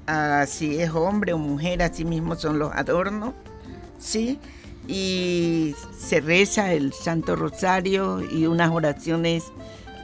a 0.07 0.45
si 0.47 0.79
es 0.79 0.91
hombre 0.91 1.33
o 1.33 1.37
mujer, 1.37 1.81
así 1.81 2.05
mismo 2.05 2.35
son 2.35 2.59
los 2.59 2.73
adornos, 2.73 3.33
¿sí? 3.99 4.39
Y 4.87 5.75
se 5.97 6.21
reza 6.21 6.73
el 6.73 6.93
Santo 6.93 7.35
Rosario 7.35 8.21
y 8.21 8.45
unas 8.45 8.71
oraciones 8.71 9.45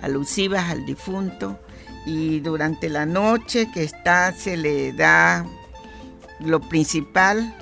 alusivas 0.02 0.70
al 0.70 0.86
difunto 0.86 1.60
y 2.06 2.40
durante 2.40 2.90
la 2.90 3.06
noche 3.06 3.70
que 3.74 3.84
está 3.84 4.34
se 4.34 4.58
le 4.58 4.94
da 4.94 5.46
lo 6.40 6.60
principal, 6.60 7.54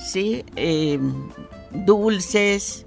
¿sí? 0.00 0.44
Em, 0.56 1.28
dulces, 1.72 2.86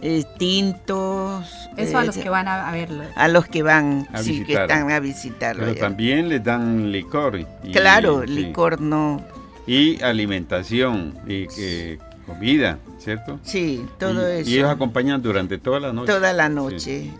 eh, 0.00 0.24
tintos. 0.38 1.46
Eso 1.76 1.98
a 1.98 2.04
los 2.04 2.16
eh, 2.16 2.22
que 2.22 2.28
van 2.28 2.48
a, 2.48 2.70
verlo. 2.72 3.04
A 3.14 3.28
los 3.28 3.46
que 3.46 3.62
van, 3.62 4.08
sí, 4.22 4.44
que 4.44 4.54
están 4.54 4.90
a 4.90 5.00
visitarlo. 5.00 5.64
Pero 5.64 5.78
también 5.78 6.28
les 6.28 6.42
dan 6.42 6.90
licor. 6.90 7.44
claro, 7.72 8.24
licor 8.24 8.80
no. 8.80 9.22
Y 9.66 10.02
alimentación, 10.02 11.18
y 11.26 11.46
eh, 11.58 11.98
comida, 12.26 12.78
¿cierto? 13.08 13.40
Sí, 13.42 13.86
todo 13.98 14.26
eso. 14.26 14.50
Y 14.50 14.56
ellos 14.56 14.68
acompañan 14.68 15.22
durante 15.22 15.56
toda 15.56 15.80
la 15.80 15.94
noche. 15.94 16.12
Toda 16.12 16.34
la 16.34 16.50
noche. 16.50 17.10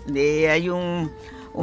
hay 0.51 0.69
un, 0.69 1.11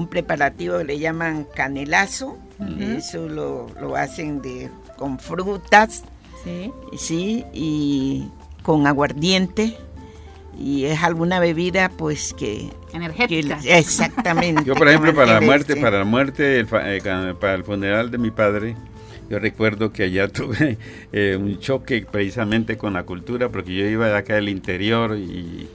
preparativo 0.09 0.80
que 0.80 0.84
le 0.84 0.97
llaman 0.97 1.45
canelazo, 1.55 2.38
eso 2.80 3.30
lo, 3.30 3.95
hacen 3.95 4.41
de, 4.41 4.71
con 4.97 5.19
frutas, 5.19 6.03
sí. 6.43 6.71
sí, 6.97 7.45
y 7.53 8.28
con 8.63 8.88
aguardiente 8.88 9.78
y 10.57 10.86
es 10.86 11.03
alguna 11.03 11.39
bebida 11.39 11.89
pues 11.89 12.34
que 12.34 12.69
energética 12.93 13.59
exactamente 13.65 14.63
yo 14.63 14.73
por 14.73 14.88
ejemplo 14.88 15.13
para 15.13 15.34
la 15.34 15.41
muerte 15.41 15.76
para 15.76 15.99
la 15.99 16.05
muerte 16.05 16.61
eh, 16.61 17.36
para 17.39 17.55
el 17.55 17.65
funeral 17.65 18.09
de 18.09 18.17
mi 18.17 18.32
padre 18.32 18.78
yo 19.30 19.39
recuerdo 19.39 19.91
que 19.91 20.03
allá 20.03 20.28
tuve 20.30 20.78
eh, 21.11 21.38
un 21.39 21.59
choque 21.59 22.05
precisamente 22.09 22.78
con 22.78 22.93
la 22.93 23.03
cultura 23.03 23.49
porque 23.49 23.76
yo 23.76 23.86
iba 23.86 24.07
de 24.07 24.15
acá 24.15 24.36
del 24.36 24.49
interior 24.49 25.17
y, 25.17 25.67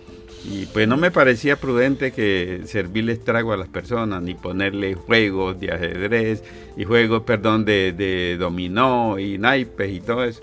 pues 0.73 0.89
no 0.89 0.97
me 0.97 1.11
parecía 1.11 1.57
prudente 1.57 2.13
que 2.13 2.63
servirles 2.65 3.23
trago 3.23 3.53
a 3.53 3.59
las 3.59 3.69
personas 3.69 4.23
ni 4.23 4.35
ponerle 4.35 4.95
juegos 4.95 5.61
de 5.61 5.71
ajedrez 5.71 6.43
y 6.79 6.85
juegos, 6.85 7.25
perdón, 7.25 7.67
de, 7.67 8.37
dominó 8.39 9.19
y 9.19 9.37
naipes 9.37 9.93
y 9.93 10.01
todo 10.01 10.25
eso, 10.25 10.43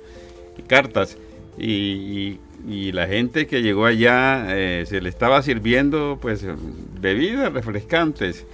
y 0.56 0.62
cartas. 0.62 1.18
Y, 1.58 2.40
la 2.68 3.08
gente 3.08 3.48
que 3.48 3.62
llegó 3.62 3.86
allá 3.86 4.48
eh, 4.50 4.86
se 4.86 5.00
le 5.00 5.10
estaba 5.10 5.42
sirviendo 5.42 6.20
pues 6.22 6.46
bebidas 7.00 7.54
refrescantes 7.54 8.46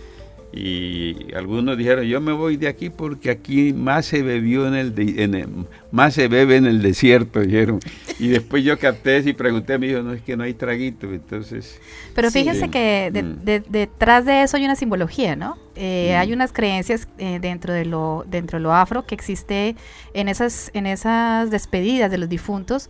y 0.55 1.33
algunos 1.35 1.77
dijeron 1.77 2.05
yo 2.05 2.21
me 2.21 2.31
voy 2.31 2.57
de 2.57 2.67
aquí 2.67 2.91
porque 2.91 3.31
aquí 3.31 3.73
más 3.73 4.05
se 4.05 4.21
bebió 4.21 4.67
en 4.67 4.75
el, 4.75 5.47
más 5.91 6.13
se 6.13 6.27
bebe 6.27 6.57
en 6.57 6.67
el 6.67 6.81
desierto 6.81 7.39
dijeron. 7.39 7.79
Y 8.19 8.27
después 8.27 8.63
yo 8.63 8.77
capté 8.77 9.19
y 9.25 9.33
pregunté 9.33 9.79
me 9.79 9.87
dijo 9.87 10.03
no 10.03 10.13
es 10.13 10.21
que 10.21 10.37
no 10.37 10.43
hay 10.43 10.53
traguito 10.53 11.11
entonces 11.11 11.81
pero 12.13 12.29
fíjese 12.29 12.69
que 12.69 13.11
mm. 13.11 13.71
detrás 13.71 14.25
de 14.25 14.43
eso 14.43 14.57
hay 14.57 14.65
una 14.65 14.75
simbología 14.75 15.35
no 15.35 15.57
eh, 15.75 16.13
mm. 16.13 16.19
hay 16.19 16.33
unas 16.33 16.53
creencias 16.53 17.07
eh, 17.17 17.39
dentro 17.41 17.73
de 17.73 17.85
lo 17.85 18.23
dentro 18.27 18.59
de 18.59 18.63
lo 18.63 18.73
afro 18.73 19.05
que 19.07 19.15
existe 19.15 19.75
en 20.13 20.27
esas 20.27 20.69
en 20.73 20.85
esas 20.85 21.49
despedidas 21.49 22.11
de 22.11 22.17
los 22.17 22.29
difuntos. 22.29 22.89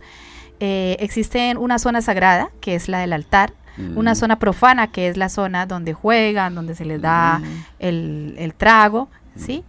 Eh, 0.60 0.96
existe 1.00 1.54
una 1.58 1.78
zona 1.78 2.00
sagrada 2.00 2.50
que 2.60 2.74
es 2.74 2.88
la 2.88 3.00
del 3.00 3.12
altar 3.12 3.52
una 3.76 4.12
mm. 4.12 4.16
zona 4.16 4.38
profana 4.38 4.86
que 4.88 5.08
es 5.08 5.16
la 5.16 5.28
zona 5.28 5.66
donde 5.66 5.92
juegan, 5.94 6.54
donde 6.54 6.74
se 6.74 6.84
les 6.84 7.00
da 7.00 7.40
mm. 7.40 7.64
el, 7.80 8.54
trago, 8.56 9.08
¿sí? 9.36 9.64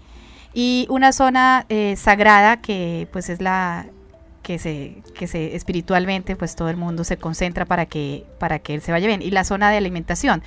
Y 0.53 0.87
una 0.89 1.11
zona 1.11 1.65
eh, 1.69 1.95
sagrada 1.97 2.57
que 2.57 3.07
pues 3.11 3.29
es 3.29 3.41
la 3.41 3.87
que 4.45 4.59
se, 4.59 4.97
que 5.15 5.25
se 5.25 5.55
espiritualmente 5.55 6.35
pues 6.35 6.55
todo 6.55 6.69
el 6.69 6.77
mundo 6.77 7.03
se 7.03 7.17
concentra 7.17 7.65
para 7.65 7.87
que, 7.87 8.25
para 8.37 8.59
que 8.59 8.75
él 8.75 8.81
se 8.81 8.91
vaya 8.91 9.07
bien. 9.07 9.23
Y 9.23 9.31
la 9.31 9.43
zona 9.43 9.71
de 9.71 9.77
alimentación, 9.77 10.43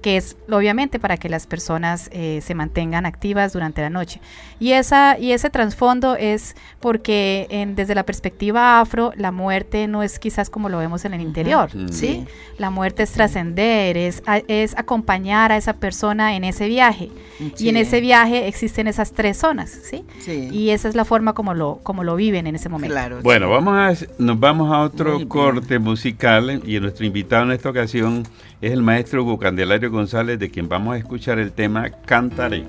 que 0.00 0.16
es 0.16 0.38
obviamente 0.50 0.98
para 0.98 1.18
que 1.18 1.28
las 1.28 1.46
personas 1.46 2.08
eh, 2.12 2.40
se 2.42 2.54
mantengan 2.54 3.04
activas 3.04 3.52
durante 3.52 3.82
la 3.82 3.90
noche. 3.90 4.22
Y, 4.58 4.72
esa, 4.72 5.18
y 5.18 5.32
ese 5.32 5.50
trasfondo 5.50 6.16
es 6.16 6.56
porque 6.80 7.46
en, 7.50 7.74
desde 7.74 7.94
la 7.94 8.04
perspectiva 8.04 8.80
afro, 8.80 9.12
la 9.16 9.32
muerte 9.32 9.86
no 9.86 10.02
es 10.02 10.18
quizás 10.18 10.48
como 10.48 10.70
lo 10.70 10.78
vemos 10.78 11.04
en 11.04 11.12
el 11.12 11.20
interior, 11.20 11.70
¿sí? 11.90 12.26
La 12.56 12.70
muerte 12.70 13.02
es 13.02 13.12
trascender, 13.12 13.98
es, 13.98 14.22
es 14.48 14.74
acompañar 14.78 15.52
a 15.52 15.58
esa 15.58 15.74
persona 15.74 16.36
en 16.36 16.44
ese 16.44 16.68
viaje. 16.68 17.10
Y 17.58 17.68
en 17.68 17.76
ese 17.76 18.00
viaje 18.00 18.48
existen 18.48 18.86
esas 18.86 19.12
tres 19.12 19.36
zonas, 19.36 19.70
¿sí? 19.70 20.04
Y 20.26 20.70
esa 20.70 20.88
es 20.88 20.94
la 20.94 21.04
forma 21.04 21.34
como 21.34 21.52
lo, 21.52 21.80
como 21.82 22.02
lo 22.02 22.16
viven 22.16 22.46
en 22.46 22.56
ese 22.56 22.70
momento. 22.70 22.94
Bueno, 23.22 23.41
vamos 23.50 23.74
a, 23.74 24.06
nos 24.18 24.38
vamos 24.38 24.72
a 24.72 24.80
otro 24.80 25.26
corte 25.28 25.78
musical 25.78 26.62
y 26.64 26.78
nuestro 26.80 27.06
invitado 27.06 27.44
en 27.44 27.52
esta 27.52 27.70
ocasión 27.70 28.24
es 28.60 28.72
el 28.72 28.82
maestro 28.82 29.22
Hugo 29.22 29.38
Candelario 29.38 29.90
González, 29.90 30.38
de 30.38 30.50
quien 30.50 30.68
vamos 30.68 30.94
a 30.94 30.98
escuchar 30.98 31.38
el 31.38 31.52
tema 31.52 31.90
Cantaré. 31.90 32.64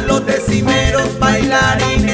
Los 0.00 0.26
decimeros, 0.26 1.18
bailarines, 1.18 2.11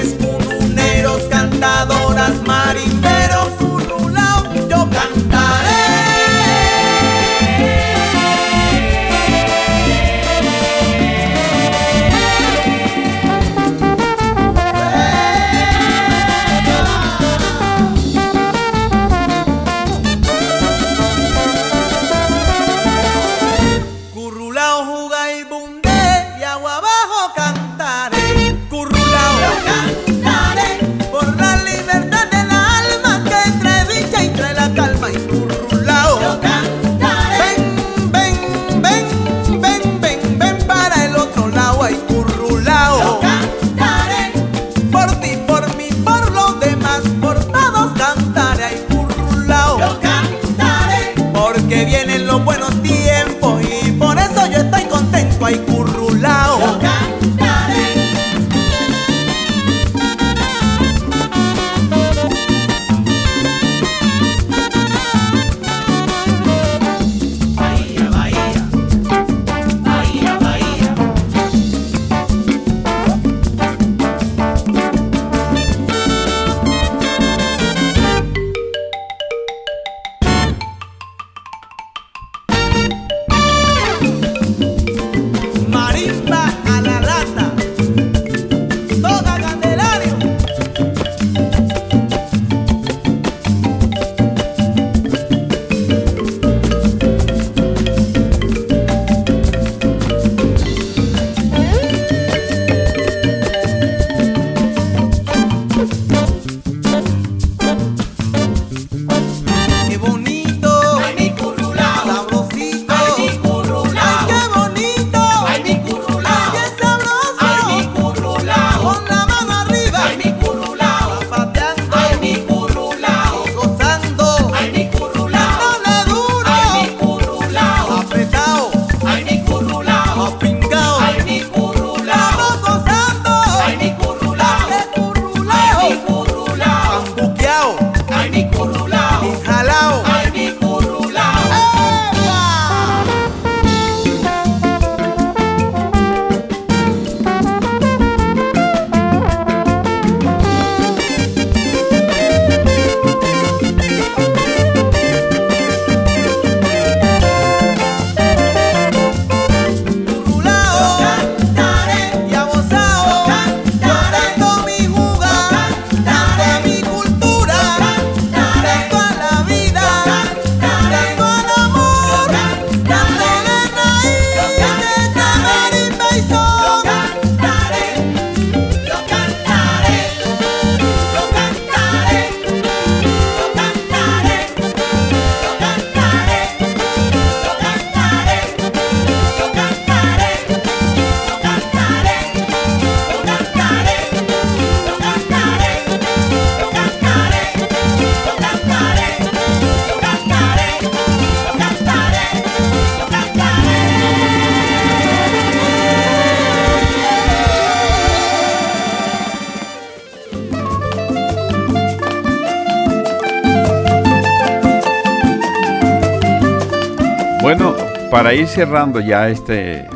para 218.28 218.40
ir 218.40 218.46
cerrando 218.46 219.00
ya 219.00 219.30
este 219.30 219.88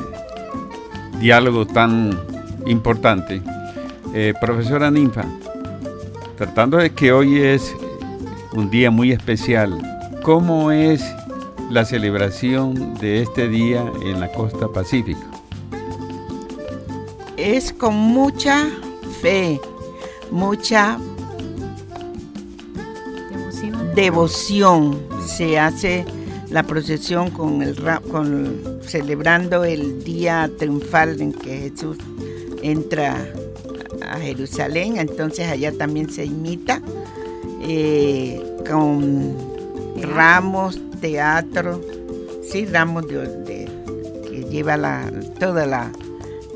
diálogo 1.21 1.67
tan 1.67 2.19
importante, 2.65 3.43
eh, 4.15 4.33
profesora 4.41 4.91
Ninfa, 4.91 5.27
tratando 6.39 6.79
de 6.79 6.95
que 6.95 7.13
hoy 7.13 7.43
es 7.43 7.77
un 8.55 8.71
día 8.71 8.91
muy 8.91 9.13
especial, 9.13 9.79
¿cómo 10.23 10.71
es 10.71 11.05
la 11.69 11.85
celebración 11.85 12.95
de 12.95 13.21
este 13.21 13.51
día 13.51 13.85
en 14.03 14.19
la 14.19 14.33
costa 14.33 14.67
pacífica? 14.69 15.27
Es 17.37 17.71
con 17.71 17.95
mucha 17.95 18.67
fe, 19.21 19.61
mucha 20.31 20.97
Devoción. 23.31 23.95
devoción. 23.95 24.99
Se 25.27 25.59
hace 25.59 26.07
la 26.53 26.63
procesión 26.63 27.31
con 27.31 27.63
el 27.63 27.77
con 28.11 28.79
celebrando 28.83 29.65
el 29.65 30.05
día 30.05 30.51
triunfal 30.59 31.21
en 31.21 31.33
que 31.33 31.71
Jesús 31.71 31.97
entra 32.63 33.17
a 34.07 34.19
Jerusalén. 34.19 34.99
Entonces 34.99 35.49
allá 35.49 35.73
también 35.73 36.11
se 36.11 36.27
imita 36.27 36.83
eh, 37.63 38.41
con 38.69 39.35
ramos, 40.03 40.79
teatro, 41.01 41.81
sí, 42.43 42.67
ramos 42.67 43.07
de, 43.09 43.69
que 44.29 44.45
lleva 44.51 44.77
la, 44.77 45.11
todas 45.39 45.67
la- 45.67 45.91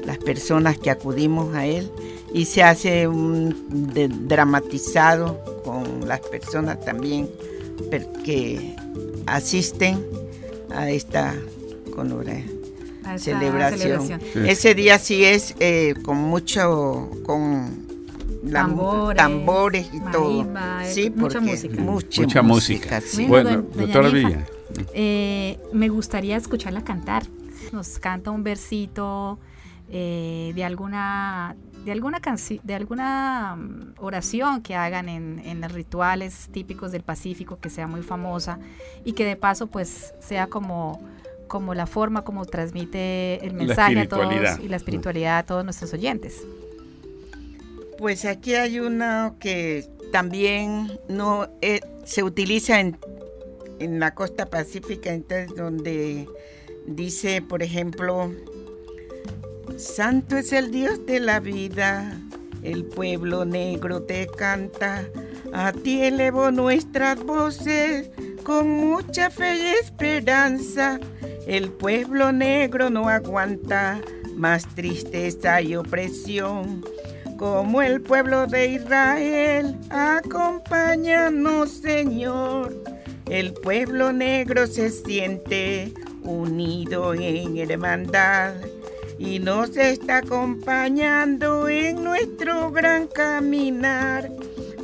las 0.04 0.18
personas 0.18 0.78
que 0.78 0.90
acudimos 0.90 1.54
a 1.54 1.66
él 1.66 1.90
y 2.32 2.44
se 2.44 2.62
hace 2.62 3.08
un 3.08 3.56
dramatizado 4.28 5.40
con 5.64 6.06
las 6.06 6.20
personas 6.20 6.80
también 6.84 7.28
que 8.24 8.76
asisten 9.26 10.04
a 10.74 10.90
esta 10.90 11.34
a 13.04 13.14
esta 13.14 13.18
celebración. 13.18 13.78
celebración. 13.80 14.20
Sí. 14.32 14.38
Ese 14.48 14.74
día 14.74 14.98
sí 14.98 15.24
es 15.24 15.54
eh, 15.60 15.94
con 16.04 16.16
mucho, 16.18 17.10
con 17.24 17.86
la 18.44 18.60
Tambores, 18.62 19.16
tambores 19.16 19.86
y 19.92 20.00
todo. 20.12 20.30
marimba, 20.44 20.86
eh, 20.86 20.92
Sí, 20.92 21.12
mucha 21.14 21.40
música. 21.40 21.80
Mucha, 21.80 22.22
Mucha 22.22 22.42
música. 22.42 23.00
sí. 23.00 23.26
Bueno, 23.26 23.62
doctora 23.74 24.08
Villa. 24.08 24.46
Eh, 24.92 25.58
me 25.72 25.88
gustaría 25.88 26.36
escucharla 26.36 26.82
cantar. 26.84 27.24
Nos 27.72 27.98
canta 27.98 28.30
un 28.30 28.42
versito 28.44 29.38
eh, 29.90 30.52
de 30.54 30.64
alguna 30.64 31.56
de 31.84 31.92
alguna 31.92 32.20
de 32.64 32.74
alguna 32.74 33.56
mm, 33.56 33.94
oración 33.98 34.62
que 34.62 34.74
hagan 34.74 35.08
en, 35.08 35.40
en, 35.44 35.60
los 35.60 35.72
rituales 35.72 36.48
típicos 36.50 36.90
del 36.90 37.02
Pacífico 37.02 37.58
que 37.60 37.70
sea 37.70 37.86
muy 37.86 38.02
famosa 38.02 38.58
y 39.04 39.12
que 39.12 39.24
de 39.24 39.36
paso 39.36 39.68
pues 39.68 40.12
sea 40.18 40.48
como 40.48 41.00
como 41.46 41.74
la 41.74 41.86
forma 41.86 42.22
como 42.22 42.44
transmite 42.44 43.44
el 43.46 43.54
mensaje 43.54 44.00
a 44.00 44.08
todos 44.08 44.58
y 44.60 44.68
la 44.68 44.76
espiritualidad 44.76 45.38
a 45.38 45.42
todos 45.44 45.64
nuestros 45.64 45.92
oyentes. 45.92 46.42
Pues 47.98 48.24
aquí 48.24 48.54
hay 48.54 48.80
uno 48.80 49.36
que 49.38 49.88
también 50.12 50.98
no 51.08 51.48
eh, 51.62 51.80
se 52.04 52.22
utiliza 52.22 52.80
en, 52.80 52.98
en 53.78 54.00
la 54.00 54.14
costa 54.14 54.46
pacífica, 54.46 55.12
entonces 55.12 55.54
donde 55.56 56.28
dice, 56.86 57.42
por 57.42 57.62
ejemplo, 57.62 58.30
Santo 59.76 60.38
es 60.38 60.54
el 60.54 60.70
Dios 60.70 61.04
de 61.04 61.20
la 61.20 61.38
vida, 61.38 62.18
el 62.62 62.86
pueblo 62.86 63.44
negro 63.44 64.02
te 64.02 64.26
canta, 64.26 65.04
a 65.52 65.70
ti 65.72 66.02
elevo 66.02 66.50
nuestras 66.50 67.22
voces 67.22 68.08
con 68.42 68.70
mucha 68.70 69.28
fe 69.28 69.56
y 69.56 69.66
esperanza. 69.84 70.98
El 71.46 71.70
pueblo 71.70 72.32
negro 72.32 72.88
no 72.88 73.10
aguanta 73.10 74.00
más 74.34 74.66
tristeza 74.74 75.60
y 75.60 75.76
opresión. 75.76 76.82
Como 77.36 77.82
el 77.82 78.00
pueblo 78.00 78.46
de 78.46 78.68
Israel, 78.68 79.76
acompáñanos 79.90 81.70
Señor. 81.70 82.82
El 83.28 83.52
pueblo 83.52 84.10
negro 84.10 84.66
se 84.66 84.88
siente 84.88 85.92
unido 86.22 87.12
en 87.12 87.58
hermandad 87.58 88.54
y 89.18 89.38
nos 89.38 89.76
está 89.76 90.18
acompañando 90.18 91.68
en 91.68 92.02
nuestro 92.02 92.70
gran 92.70 93.06
caminar. 93.06 94.30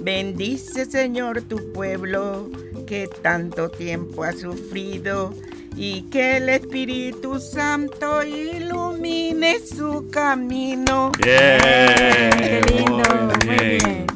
Bendice 0.01 0.87
Señor 0.87 1.43
tu 1.43 1.73
pueblo 1.73 2.51
que 2.87 3.09
tanto 3.23 3.69
tiempo 3.69 4.25
ha 4.25 4.33
sufrido 4.33 5.35
y 5.77 6.03
que 6.11 6.39
el 6.39 6.49
Espíritu 6.49 7.39
Santo 7.39 8.23
ilumine 8.23 9.59
su 9.61 10.09
camino. 10.11 11.13
Qué 11.19 12.61
lindo, 12.69 13.03
muy 13.47 13.57
bien. 13.57 14.07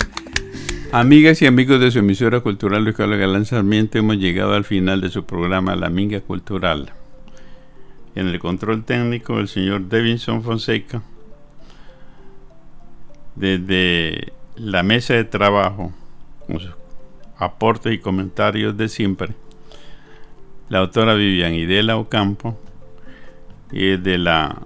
Amigas 0.93 1.43
y 1.43 1.47
amigos 1.47 1.81
de 1.81 1.91
su 1.91 1.99
emisora 1.99 2.41
cultural 2.41 2.85
Luis 2.85 2.97
Carlos 2.97 3.19
Galán 3.19 3.45
Sarmiento, 3.45 3.99
hemos 3.99 4.17
llegado 4.17 4.55
al 4.55 4.65
final 4.65 5.01
de 5.01 5.11
su 5.11 5.25
programa 5.25 5.77
La 5.77 5.91
Minga 5.91 6.21
Cultural. 6.21 6.93
En 8.17 8.29
el 8.29 8.39
control 8.39 8.83
técnico, 8.83 9.39
el 9.39 9.47
señor 9.47 9.91
Davidson 9.91 10.43
Fonseca. 10.43 11.03
Desde 13.35 14.33
la 14.57 14.83
mesa 14.83 15.13
de 15.13 15.25
trabajo, 15.25 15.93
con 16.47 16.59
sus 16.59 16.73
aportes 17.37 17.93
y 17.93 17.99
comentarios 17.99 18.75
de 18.75 18.89
siempre, 18.89 19.35
la 20.71 20.79
autora 20.79 21.13
Vivian 21.13 21.53
Idela 21.53 21.99
Ocampo. 21.99 22.59
Y 23.71 23.99
desde 23.99 24.17
la 24.17 24.63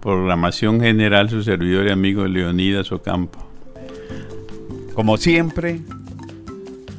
programación 0.00 0.80
general, 0.80 1.30
su 1.30 1.44
servidor 1.44 1.86
y 1.86 1.90
amigo 1.90 2.26
Leonidas 2.26 2.90
Ocampo. 2.90 3.38
Como 4.94 5.18
siempre, 5.18 5.82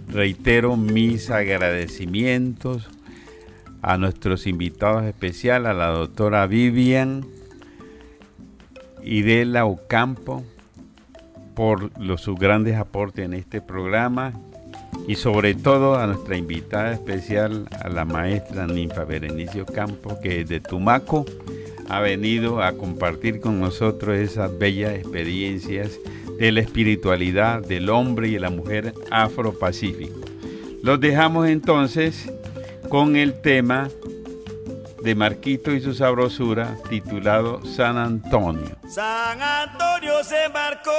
reitero 0.08 0.78
mis 0.78 1.30
agradecimientos 1.30 2.88
a 3.82 3.98
nuestros 3.98 4.48
invitados 4.48 5.04
especiales, 5.06 5.70
a 5.70 5.74
la 5.74 5.88
doctora 5.88 6.48
Vivian 6.48 7.26
Idela 9.04 9.66
Ocampo, 9.66 10.44
por 11.56 11.92
sus 12.18 12.40
grandes 12.40 12.78
aportes 12.78 13.26
en 13.26 13.34
este 13.34 13.62
programa 13.62 14.34
y 15.08 15.16
sobre 15.16 15.56
todo 15.56 15.98
a 15.98 16.08
nuestra 16.08 16.38
invitada 16.38 16.94
especial, 16.94 17.68
a 17.84 17.90
la 17.90 18.06
maestra 18.06 18.66
Ninfa 18.66 19.04
Berenicio 19.04 19.64
Ocampo, 19.64 20.20
que 20.22 20.46
de 20.46 20.60
Tumaco 20.60 21.26
ha 21.90 22.00
venido 22.00 22.62
a 22.62 22.74
compartir 22.74 23.40
con 23.40 23.60
nosotros 23.60 24.18
esas 24.18 24.58
bellas 24.58 24.94
experiencias 24.94 26.00
de 26.40 26.52
la 26.52 26.62
espiritualidad 26.62 27.62
del 27.62 27.90
hombre 27.90 28.30
y 28.30 28.34
de 28.34 28.40
la 28.40 28.52
mujer 28.52 28.94
afro-pacífico. 29.12 30.20
Los 30.82 31.02
dejamos 31.02 31.48
entonces 31.50 32.32
con 32.90 33.16
el 33.16 33.40
tema 33.42 33.88
de 35.04 35.16
Marquito 35.16 35.72
y 35.72 35.80
su 35.80 35.94
sabrosura 35.94 36.76
titulado 36.90 37.64
San 37.66 37.98
Antonio. 37.98 38.76
San 38.90 39.42
Antonio 39.42 40.24
se 40.24 40.46
embarcó 40.46 40.92